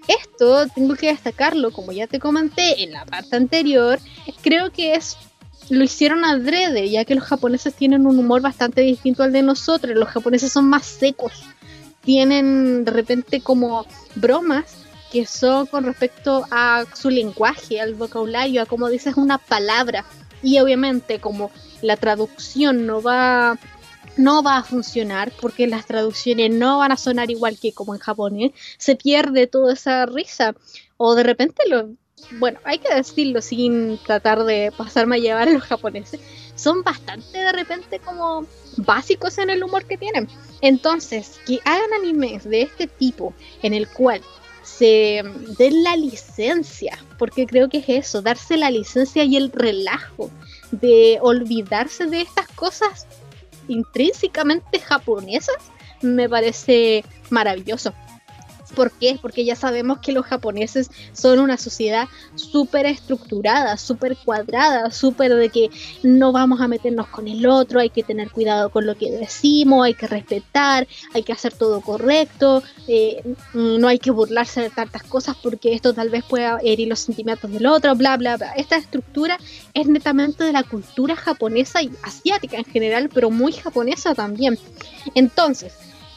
Esto 0.07 0.67
tengo 0.67 0.95
que 0.95 1.07
destacarlo, 1.07 1.71
como 1.71 1.91
ya 1.91 2.07
te 2.07 2.19
comenté 2.19 2.83
en 2.83 2.91
la 2.91 3.05
parte 3.05 3.35
anterior, 3.35 3.99
creo 4.43 4.71
que 4.71 4.93
es 4.93 5.17
lo 5.69 5.83
hicieron 5.83 6.23
adrede, 6.25 6.89
ya 6.89 7.05
que 7.05 7.15
los 7.15 7.23
japoneses 7.23 7.73
tienen 7.73 8.05
un 8.05 8.19
humor 8.19 8.41
bastante 8.41 8.81
distinto 8.81 9.23
al 9.23 9.31
de 9.31 9.41
nosotros. 9.41 9.95
Los 9.95 10.09
japoneses 10.09 10.51
son 10.51 10.69
más 10.69 10.85
secos, 10.85 11.33
tienen 12.05 12.85
de 12.85 12.91
repente 12.91 13.41
como 13.41 13.85
bromas 14.15 14.85
que 15.11 15.25
son 15.25 15.65
con 15.67 15.85
respecto 15.85 16.45
a 16.51 16.85
su 16.93 17.09
lenguaje, 17.09 17.79
al 17.79 17.95
vocabulario, 17.95 18.61
a 18.61 18.65
cómo 18.65 18.89
dices 18.89 19.17
una 19.17 19.37
palabra. 19.37 20.05
Y 20.43 20.59
obviamente 20.59 21.19
como 21.19 21.51
la 21.81 21.97
traducción 21.97 22.85
no 22.85 23.01
va 23.01 23.57
no 24.17 24.43
va 24.43 24.57
a 24.57 24.63
funcionar 24.63 25.31
porque 25.41 25.67
las 25.67 25.85
traducciones 25.85 26.51
no 26.51 26.79
van 26.79 26.91
a 26.91 26.97
sonar 26.97 27.29
igual 27.31 27.57
que 27.59 27.73
como 27.73 27.93
en 27.93 27.99
japonés, 27.99 28.51
se 28.77 28.95
pierde 28.95 29.47
toda 29.47 29.73
esa 29.73 30.05
risa. 30.05 30.55
O 30.97 31.15
de 31.15 31.23
repente 31.23 31.63
lo, 31.67 31.89
bueno, 32.39 32.59
hay 32.63 32.79
que 32.79 32.93
decirlo 32.93 33.41
sin 33.41 33.97
tratar 33.97 34.43
de 34.43 34.71
pasarme 34.77 35.17
a 35.17 35.19
llevar 35.19 35.49
a 35.49 35.51
los 35.51 35.63
japoneses, 35.63 36.19
son 36.55 36.83
bastante 36.83 37.37
de 37.37 37.51
repente 37.51 37.99
como 37.99 38.45
básicos 38.77 39.37
en 39.37 39.49
el 39.49 39.63
humor 39.63 39.85
que 39.85 39.97
tienen. 39.97 40.27
Entonces, 40.61 41.39
que 41.45 41.59
hagan 41.65 41.93
animes 41.93 42.43
de 42.43 42.63
este 42.63 42.87
tipo 42.87 43.33
en 43.61 43.73
el 43.73 43.87
cual 43.87 44.21
se 44.63 45.21
den 45.57 45.83
la 45.83 45.95
licencia, 45.95 46.97
porque 47.19 47.45
creo 47.45 47.69
que 47.69 47.77
es 47.77 47.89
eso, 47.89 48.21
darse 48.21 48.57
la 48.57 48.71
licencia 48.71 49.23
y 49.23 49.37
el 49.37 49.51
relajo 49.51 50.31
de 50.71 51.19
olvidarse 51.21 52.07
de 52.07 52.21
estas 52.21 52.47
cosas 52.49 53.05
intrínsecamente 53.67 54.79
japonesas, 54.79 55.55
me 56.01 56.27
parece 56.27 57.03
maravilloso. 57.29 57.93
¿Por 58.73 58.91
qué? 58.91 59.17
Porque 59.21 59.45
ya 59.45 59.55
sabemos 59.55 59.99
que 59.99 60.11
los 60.11 60.25
japoneses 60.25 60.89
son 61.13 61.39
una 61.39 61.57
sociedad 61.57 62.07
súper 62.35 62.85
estructurada, 62.85 63.77
súper 63.77 64.17
cuadrada, 64.17 64.91
súper 64.91 65.35
de 65.35 65.49
que 65.49 65.69
no 66.03 66.31
vamos 66.31 66.61
a 66.61 66.67
meternos 66.67 67.07
con 67.07 67.27
el 67.27 67.45
otro, 67.45 67.79
hay 67.79 67.89
que 67.89 68.03
tener 68.03 68.31
cuidado 68.31 68.69
con 68.69 68.85
lo 68.85 68.95
que 68.95 69.11
decimos, 69.11 69.85
hay 69.85 69.93
que 69.93 70.07
respetar, 70.07 70.87
hay 71.13 71.23
que 71.23 71.33
hacer 71.33 71.53
todo 71.53 71.81
correcto, 71.81 72.63
eh, 72.87 73.21
no 73.53 73.87
hay 73.87 73.99
que 73.99 74.11
burlarse 74.11 74.61
de 74.61 74.69
tantas 74.69 75.03
cosas 75.03 75.35
porque 75.41 75.73
esto 75.73 75.93
tal 75.93 76.09
vez 76.09 76.23
pueda 76.23 76.59
herir 76.63 76.87
los 76.87 76.99
sentimientos 76.99 77.51
del 77.51 77.65
otro, 77.67 77.95
bla, 77.95 78.17
bla, 78.17 78.37
bla. 78.37 78.51
Esta 78.53 78.77
estructura 78.77 79.37
es 79.73 79.87
netamente 79.87 80.43
de 80.43 80.51
la 80.51 80.63
cultura 80.63 81.15
japonesa 81.15 81.81
y 81.81 81.91
asiática 82.03 82.57
en 82.57 82.65
general, 82.65 83.09
pero 83.13 83.29
muy 83.29 83.53
japonesa 83.53 84.15
también. 84.15 84.57
Entonces, 85.13 85.73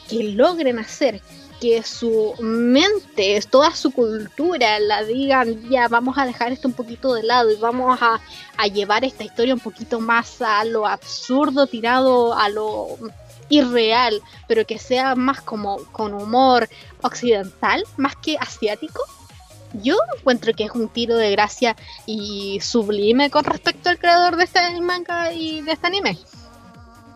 que 0.09 0.23
logren 0.23 0.79
hacer 0.79 1.21
que 1.59 1.83
su 1.83 2.33
mente, 2.39 3.39
toda 3.49 3.75
su 3.75 3.91
cultura, 3.91 4.79
la 4.79 5.03
digan, 5.03 5.69
ya 5.69 5.87
vamos 5.87 6.17
a 6.17 6.25
dejar 6.25 6.51
esto 6.51 6.67
un 6.67 6.73
poquito 6.73 7.13
de 7.13 7.23
lado 7.23 7.51
y 7.51 7.55
vamos 7.57 7.99
a, 8.01 8.19
llevar 8.67 9.05
esta 9.05 9.23
historia 9.23 9.53
un 9.53 9.59
poquito 9.59 9.99
más 9.99 10.41
a 10.41 10.63
lo 10.65 10.85
absurdo, 10.85 11.67
tirado 11.67 12.33
a 12.33 12.49
lo 12.49 12.97
irreal, 13.49 14.21
pero 14.47 14.65
que 14.65 14.77
sea 14.77 15.15
más 15.15 15.41
como 15.41 15.77
con 15.91 16.13
humor 16.13 16.69
occidental, 17.01 17.83
más 17.97 18.15
que 18.15 18.37
asiático. 18.37 19.03
Yo 19.73 19.97
encuentro 20.17 20.53
que 20.53 20.65
es 20.65 20.71
un 20.71 20.89
tiro 20.89 21.15
de 21.15 21.31
gracia 21.31 21.75
y 22.05 22.59
sublime 22.61 23.29
con 23.29 23.43
respecto 23.43 23.89
al 23.89 23.99
creador 23.99 24.35
de 24.35 24.43
este 24.43 24.81
manga 24.81 25.31
y 25.31 25.61
de 25.61 25.71
este 25.71 25.87
anime 25.87 26.17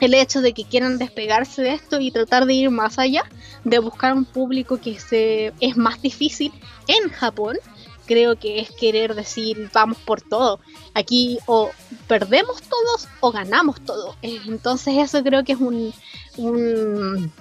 el 0.04 0.14
hecho 0.14 0.42
de 0.42 0.54
que 0.54 0.66
quieran 0.66 0.98
despegarse 0.98 1.62
de 1.62 1.74
esto 1.74 2.00
y 2.00 2.12
tratar 2.12 2.46
de 2.46 2.54
ir 2.54 2.70
más 2.70 3.00
allá, 3.00 3.24
de 3.64 3.80
buscar 3.80 4.14
un 4.14 4.26
público 4.26 4.80
que 4.80 5.00
se, 5.00 5.54
es 5.60 5.78
más 5.78 6.02
difícil 6.02 6.52
en 6.88 7.10
Japón, 7.10 7.58
creo 8.06 8.38
que 8.38 8.60
es 8.60 8.72
querer 8.72 9.16
decir 9.16 9.70
vamos 9.74 9.98
por 10.00 10.22
todo. 10.22 10.60
Aquí 10.94 11.40
o 11.46 11.72
perdemos 12.08 12.62
todos 12.62 13.08
o 13.20 13.32
ganamos 13.32 13.82
todo. 13.82 14.16
Entonces 14.22 14.96
eso 14.98 15.24
creo 15.24 15.44
que 15.44 15.54
es 15.54 15.60
un, 15.60 15.94
un 16.38 17.32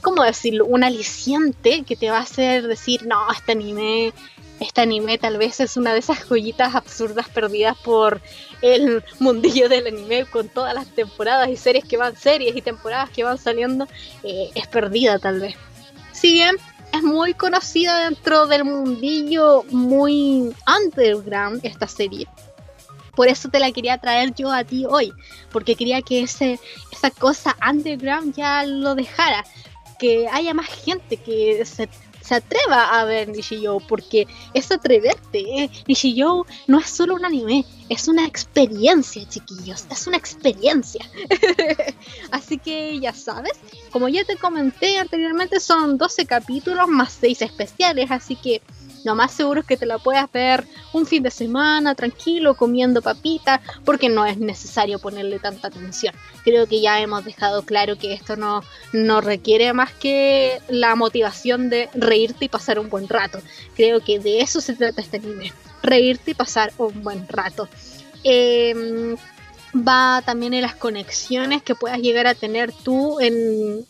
¿cómo 0.00 0.22
decirlo? 0.22 0.66
Un 0.66 0.84
aliciente 0.84 1.82
que 1.82 1.96
te 1.96 2.10
va 2.10 2.18
a 2.18 2.22
hacer 2.22 2.68
decir, 2.68 3.06
no, 3.06 3.30
este 3.32 3.52
anime 3.52 4.12
este 4.60 4.80
anime 4.80 5.18
tal 5.18 5.38
vez 5.38 5.60
es 5.60 5.76
una 5.76 5.92
de 5.92 5.98
esas 5.98 6.24
joyitas 6.24 6.74
absurdas 6.74 7.28
perdidas 7.28 7.76
por 7.76 8.20
el 8.62 9.04
mundillo 9.18 9.68
del 9.68 9.86
anime 9.86 10.24
con 10.24 10.48
todas 10.48 10.74
las 10.74 10.86
temporadas 10.86 11.48
y 11.48 11.56
series 11.56 11.84
que 11.84 11.96
van, 11.96 12.16
series 12.16 12.56
y 12.56 12.62
temporadas 12.62 13.10
que 13.10 13.24
van 13.24 13.38
saliendo, 13.38 13.86
eh, 14.22 14.50
es 14.54 14.66
perdida 14.66 15.18
tal 15.18 15.40
vez. 15.40 15.56
Si 16.12 16.32
bien 16.32 16.56
es 16.92 17.02
muy 17.02 17.34
conocida 17.34 18.04
dentro 18.04 18.46
del 18.46 18.64
mundillo 18.64 19.64
muy 19.70 20.54
underground 20.66 21.60
esta 21.64 21.86
serie. 21.86 22.26
Por 23.14 23.28
eso 23.28 23.48
te 23.48 23.58
la 23.58 23.72
quería 23.72 23.98
traer 23.98 24.34
yo 24.34 24.52
a 24.52 24.62
ti 24.64 24.84
hoy, 24.88 25.12
porque 25.50 25.74
quería 25.74 26.02
que 26.02 26.20
ese, 26.20 26.60
esa 26.92 27.10
cosa 27.10 27.56
underground 27.66 28.34
ya 28.34 28.64
lo 28.64 28.94
dejara, 28.94 29.44
que 29.98 30.28
haya 30.28 30.52
más 30.52 30.66
gente 30.66 31.16
que 31.16 31.64
se 31.64 31.88
se 32.26 32.34
atreva 32.34 32.98
a 32.98 33.04
ver 33.04 33.28
Nishiyou, 33.28 33.80
porque 33.86 34.26
es 34.54 34.70
atreverte. 34.72 35.38
¿eh? 35.38 35.70
Nishiyou 35.86 36.44
no 36.66 36.80
es 36.80 36.88
solo 36.88 37.14
un 37.14 37.24
anime, 37.24 37.64
es 37.88 38.08
una 38.08 38.26
experiencia, 38.26 39.28
chiquillos, 39.28 39.86
es 39.90 40.06
una 40.06 40.16
experiencia. 40.16 41.08
así 42.30 42.58
que 42.58 42.98
ya 42.98 43.12
sabes, 43.12 43.52
como 43.90 44.08
ya 44.08 44.24
te 44.24 44.36
comenté 44.36 44.98
anteriormente, 44.98 45.60
son 45.60 45.98
12 45.98 46.26
capítulos 46.26 46.88
más 46.88 47.16
6 47.20 47.42
especiales, 47.42 48.10
así 48.10 48.36
que 48.36 48.60
lo 49.06 49.14
más 49.14 49.32
seguro 49.32 49.60
es 49.60 49.66
que 49.66 49.76
te 49.76 49.86
la 49.86 49.98
puedas 49.98 50.30
ver 50.32 50.66
un 50.92 51.06
fin 51.06 51.22
de 51.22 51.30
semana, 51.30 51.94
tranquilo, 51.94 52.54
comiendo 52.54 53.00
papita, 53.00 53.62
porque 53.84 54.08
no 54.08 54.26
es 54.26 54.36
necesario 54.38 54.98
ponerle 54.98 55.38
tanta 55.38 55.68
atención. 55.68 56.12
Creo 56.42 56.66
que 56.66 56.80
ya 56.80 57.00
hemos 57.00 57.24
dejado 57.24 57.62
claro 57.62 57.96
que 57.96 58.12
esto 58.12 58.34
no, 58.34 58.64
no 58.92 59.20
requiere 59.20 59.72
más 59.72 59.92
que 59.92 60.60
la 60.68 60.96
motivación 60.96 61.70
de 61.70 61.88
reírte 61.94 62.46
y 62.46 62.48
pasar 62.48 62.80
un 62.80 62.90
buen 62.90 63.08
rato. 63.08 63.38
Creo 63.76 64.00
que 64.00 64.18
de 64.18 64.40
eso 64.40 64.60
se 64.60 64.74
trata 64.74 65.00
este 65.00 65.18
anime, 65.18 65.52
reírte 65.84 66.32
y 66.32 66.34
pasar 66.34 66.72
un 66.76 67.04
buen 67.04 67.28
rato. 67.28 67.68
Em, 68.24 69.16
va 69.76 70.20
también 70.26 70.52
en 70.52 70.62
las 70.62 70.74
conexiones 70.74 71.62
que 71.62 71.76
puedas 71.76 72.00
llegar 72.00 72.26
a 72.26 72.34
tener 72.34 72.72
tú 72.72 73.18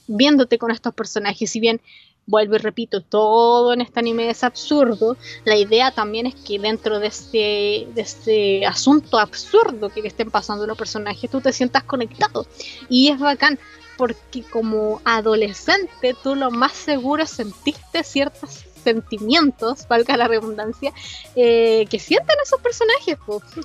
viéndote 0.07 0.59
con 0.59 0.71
estos 0.71 0.93
personajes. 0.93 1.51
Si 1.51 1.59
bien 1.59 1.81
vuelvo 2.27 2.57
y 2.57 2.59
repito, 2.59 3.01
todo 3.01 3.73
en 3.73 3.81
este 3.81 4.01
anime 4.01 4.29
es 4.29 4.45
absurdo. 4.45 5.17
La 5.45 5.57
idea 5.57 5.91
también 5.91 6.27
es 6.27 6.35
que 6.35 6.59
dentro 6.59 6.99
de 6.99 7.07
este, 7.07 7.89
de 7.95 8.01
este 8.01 8.67
asunto 8.67 9.19
absurdo 9.19 9.89
que 9.89 10.07
estén 10.07 10.31
pasando 10.31 10.67
los 10.67 10.77
personajes, 10.77 11.31
tú 11.31 11.41
te 11.41 11.53
sientas 11.53 11.85
conectado. 11.85 12.47
Y 12.89 13.09
es 13.09 13.19
bacán, 13.19 13.59
porque 13.97 14.43
como 14.43 15.01
adolescente 15.05 16.15
tú 16.23 16.35
lo 16.35 16.51
más 16.51 16.73
seguro 16.73 17.27
sentiste 17.27 18.05
ciertos 18.05 18.65
sentimientos, 18.87 19.89
valga 19.89 20.17
la 20.17 20.29
redundancia, 20.29 20.93
eh, 21.35 21.87
que 21.91 21.99
sienten 21.99 22.37
esos 22.45 22.61
personajes. 22.61 23.19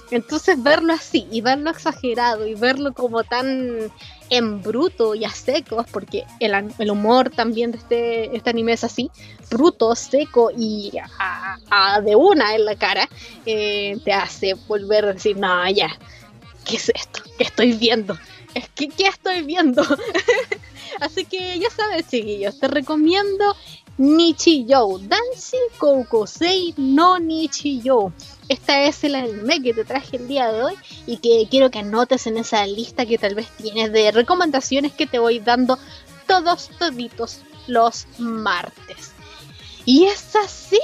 Entonces 0.09 0.61
verlo 0.61 0.93
así 0.93 1.27
y 1.31 1.41
verlo 1.41 1.69
exagerado 1.69 2.47
y 2.47 2.55
verlo 2.55 2.93
como 2.93 3.23
tan 3.23 3.91
en 4.31 4.61
bruto 4.61 5.13
y 5.13 5.25
a 5.25 5.29
secos, 5.29 5.85
porque 5.91 6.23
el, 6.39 6.89
humor 6.89 7.29
también 7.29 7.71
de 7.71 7.77
este, 7.77 8.35
este, 8.35 8.49
anime 8.49 8.71
es 8.73 8.83
así, 8.83 9.11
bruto, 9.51 9.93
seco 9.93 10.49
y 10.57 10.93
de 12.03 12.15
una 12.15 12.55
en 12.55 12.65
la 12.65 12.75
cara, 12.75 13.07
eh, 13.45 13.99
te 14.05 14.13
hace 14.13 14.53
volver 14.67 15.05
a 15.05 15.13
decir, 15.13 15.37
no, 15.37 15.69
ya, 15.69 15.89
¿qué 16.65 16.77
es 16.77 16.89
esto? 16.89 17.21
¿Qué 17.37 17.43
estoy 17.43 17.73
viendo? 17.73 18.17
¿qué 18.75 18.89
estoy 18.97 19.41
viendo? 19.41 19.83
así 21.01 21.25
que 21.25 21.59
ya 21.59 21.69
sabes, 21.69 22.07
chiquillos, 22.09 22.57
te 22.57 22.67
recomiendo 22.69 23.55
Nichijou, 24.01 24.97
Danshi 24.97 25.59
Koukusei 25.77 26.73
no 26.75 27.19
Nichijou. 27.19 28.11
Esta 28.49 28.81
es 28.85 29.03
el 29.03 29.13
anime 29.13 29.61
que 29.61 29.75
te 29.75 29.85
traje 29.85 30.17
el 30.17 30.27
día 30.27 30.51
de 30.51 30.63
hoy 30.63 30.73
y 31.05 31.17
que 31.17 31.47
quiero 31.51 31.69
que 31.69 31.77
anotes 31.77 32.25
en 32.25 32.37
esa 32.37 32.65
lista 32.65 33.05
que 33.05 33.19
tal 33.19 33.35
vez 33.35 33.47
tienes 33.57 33.91
de 33.91 34.11
recomendaciones 34.11 34.91
que 34.93 35.05
te 35.05 35.19
voy 35.19 35.37
dando 35.39 35.77
todos 36.25 36.71
toditos 36.79 37.41
los 37.67 38.07
martes. 38.17 39.11
Y 39.85 40.05
es 40.05 40.35
así 40.35 40.79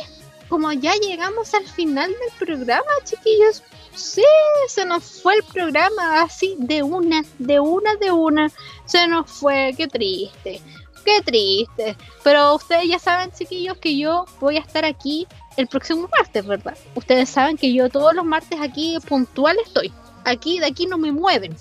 como 0.47 0.71
ya 0.71 0.93
llegamos 0.93 1.55
al 1.55 1.65
final 1.65 2.11
del 2.11 2.47
programa, 2.47 2.85
chiquillos. 3.03 3.63
Sí, 3.95 4.21
se 4.67 4.85
nos 4.85 5.03
fue 5.23 5.37
el 5.37 5.43
programa 5.43 6.21
así 6.21 6.55
de 6.59 6.83
una, 6.83 7.23
de 7.39 7.59
una, 7.59 7.95
de 7.95 8.11
una. 8.11 8.51
Se 8.85 9.07
nos 9.07 9.31
fue, 9.31 9.73
qué 9.75 9.87
triste, 9.87 10.61
qué 11.07 11.21
triste. 11.21 11.97
Pero 12.23 12.55
ustedes 12.55 12.87
ya 12.87 12.99
saben, 12.99 13.31
chiquillos, 13.31 13.77
que 13.77 13.97
yo 13.97 14.25
voy 14.39 14.57
a 14.57 14.59
estar 14.59 14.83
aquí 14.83 15.25
el 15.55 15.67
próximo 15.67 16.09
martes, 16.17 16.45
¿verdad? 16.45 16.77
Ustedes 16.95 17.29
saben 17.29 17.57
que 17.57 17.73
yo 17.73 17.89
todos 17.89 18.13
los 18.13 18.25
martes 18.25 18.59
aquí 18.61 18.97
puntual 19.07 19.57
estoy. 19.65 19.91
Aquí, 20.25 20.59
de 20.59 20.65
aquí 20.65 20.85
no 20.85 20.97
me 20.97 21.11
mueven. 21.11 21.55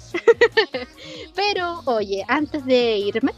Pero, 1.36 1.82
oye, 1.84 2.24
antes 2.26 2.64
de 2.66 2.98
irme, 2.98 3.32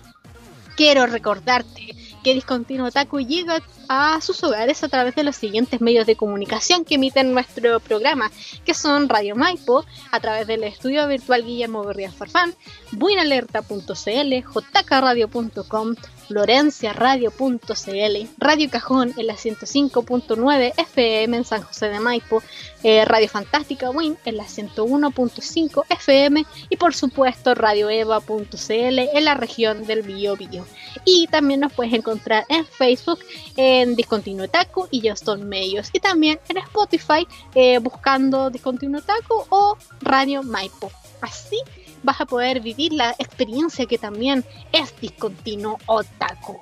quiero 0.75 1.07
recordarte 1.07 1.95
que 2.23 2.35
Discontinuo 2.35 2.89
Otaku 2.89 3.21
llega 3.21 3.63
a 3.89 4.21
sus 4.21 4.43
hogares 4.45 4.83
a 4.85 4.89
través 4.89 5.15
de 5.15 5.25
los 5.25 5.37
siguientes 5.37 5.81
medios 5.81 6.07
de 6.07 6.17
comunicación 6.17 6.85
que 6.85 6.97
emiten 6.97 7.33
nuestro 7.33 7.81
programa, 7.81 8.31
que 8.65 8.75
son 8.75 9.09
Radio 9.09 9.37
Maipo, 9.37 9.85
a 10.11 10.21
través 10.21 10.47
del 10.47 10.65
estudio 10.65 11.07
virtual 11.09 11.45
Guillermo 11.45 11.85
Berrías 11.85 12.15
Farfán, 12.15 12.55
buinalerta.cl, 12.93 14.35
jkradio.com, 14.73 15.95
florenciaradio.cl, 16.29 18.29
Radio 18.39 18.71
Cajón 18.71 19.15
en 19.17 19.27
la 19.27 19.35
105.9 19.35 20.73
FM 20.77 21.37
en 21.37 21.45
San 21.45 21.63
José 21.63 21.89
de 21.89 22.01
Maipo, 22.01 22.43
eh, 22.83 23.05
Radio 23.05 23.29
Fantástica 23.29 23.91
Win 23.91 24.17
en 24.25 24.37
la 24.37 24.45
101.5 24.45 25.85
FM 25.89 26.45
y 26.69 26.77
por 26.77 26.95
supuesto 26.95 27.55
radioeva.cl 27.55 28.71
en 28.71 29.25
la 29.25 29.35
región 29.35 29.87
del 29.87 30.03
Bio 30.03 30.37
Bio. 30.37 30.67
Y 31.05 31.27
también 31.29 31.61
nos 31.61 31.73
puedes 31.73 31.95
encontrar 31.95 32.45
en 32.49 32.67
Facebook 32.67 33.21
en 33.57 33.97
Discontinuo 33.97 34.49
Taco 34.49 34.89
y 34.91 35.09
Justin 35.09 35.49
Medios 35.49 35.89
y 35.93 36.01
también 36.01 36.39
en 36.49 36.59
Spotify 36.59 37.27
eh, 37.55 37.79
buscando 37.79 38.51
Discontinuo 38.51 39.01
Taco 39.01 39.47
o 39.49 39.77
Radio 40.01 40.43
Maipo. 40.43 40.91
Así 41.21 41.57
vas 42.03 42.21
a 42.21 42.27
poder 42.27 42.61
vivir 42.61 42.93
la 42.93 43.11
experiencia 43.19 43.87
que 43.87 43.99
también 43.99 44.45
es 44.73 44.99
discontinuo 45.01 45.79
otaku. 45.87 46.59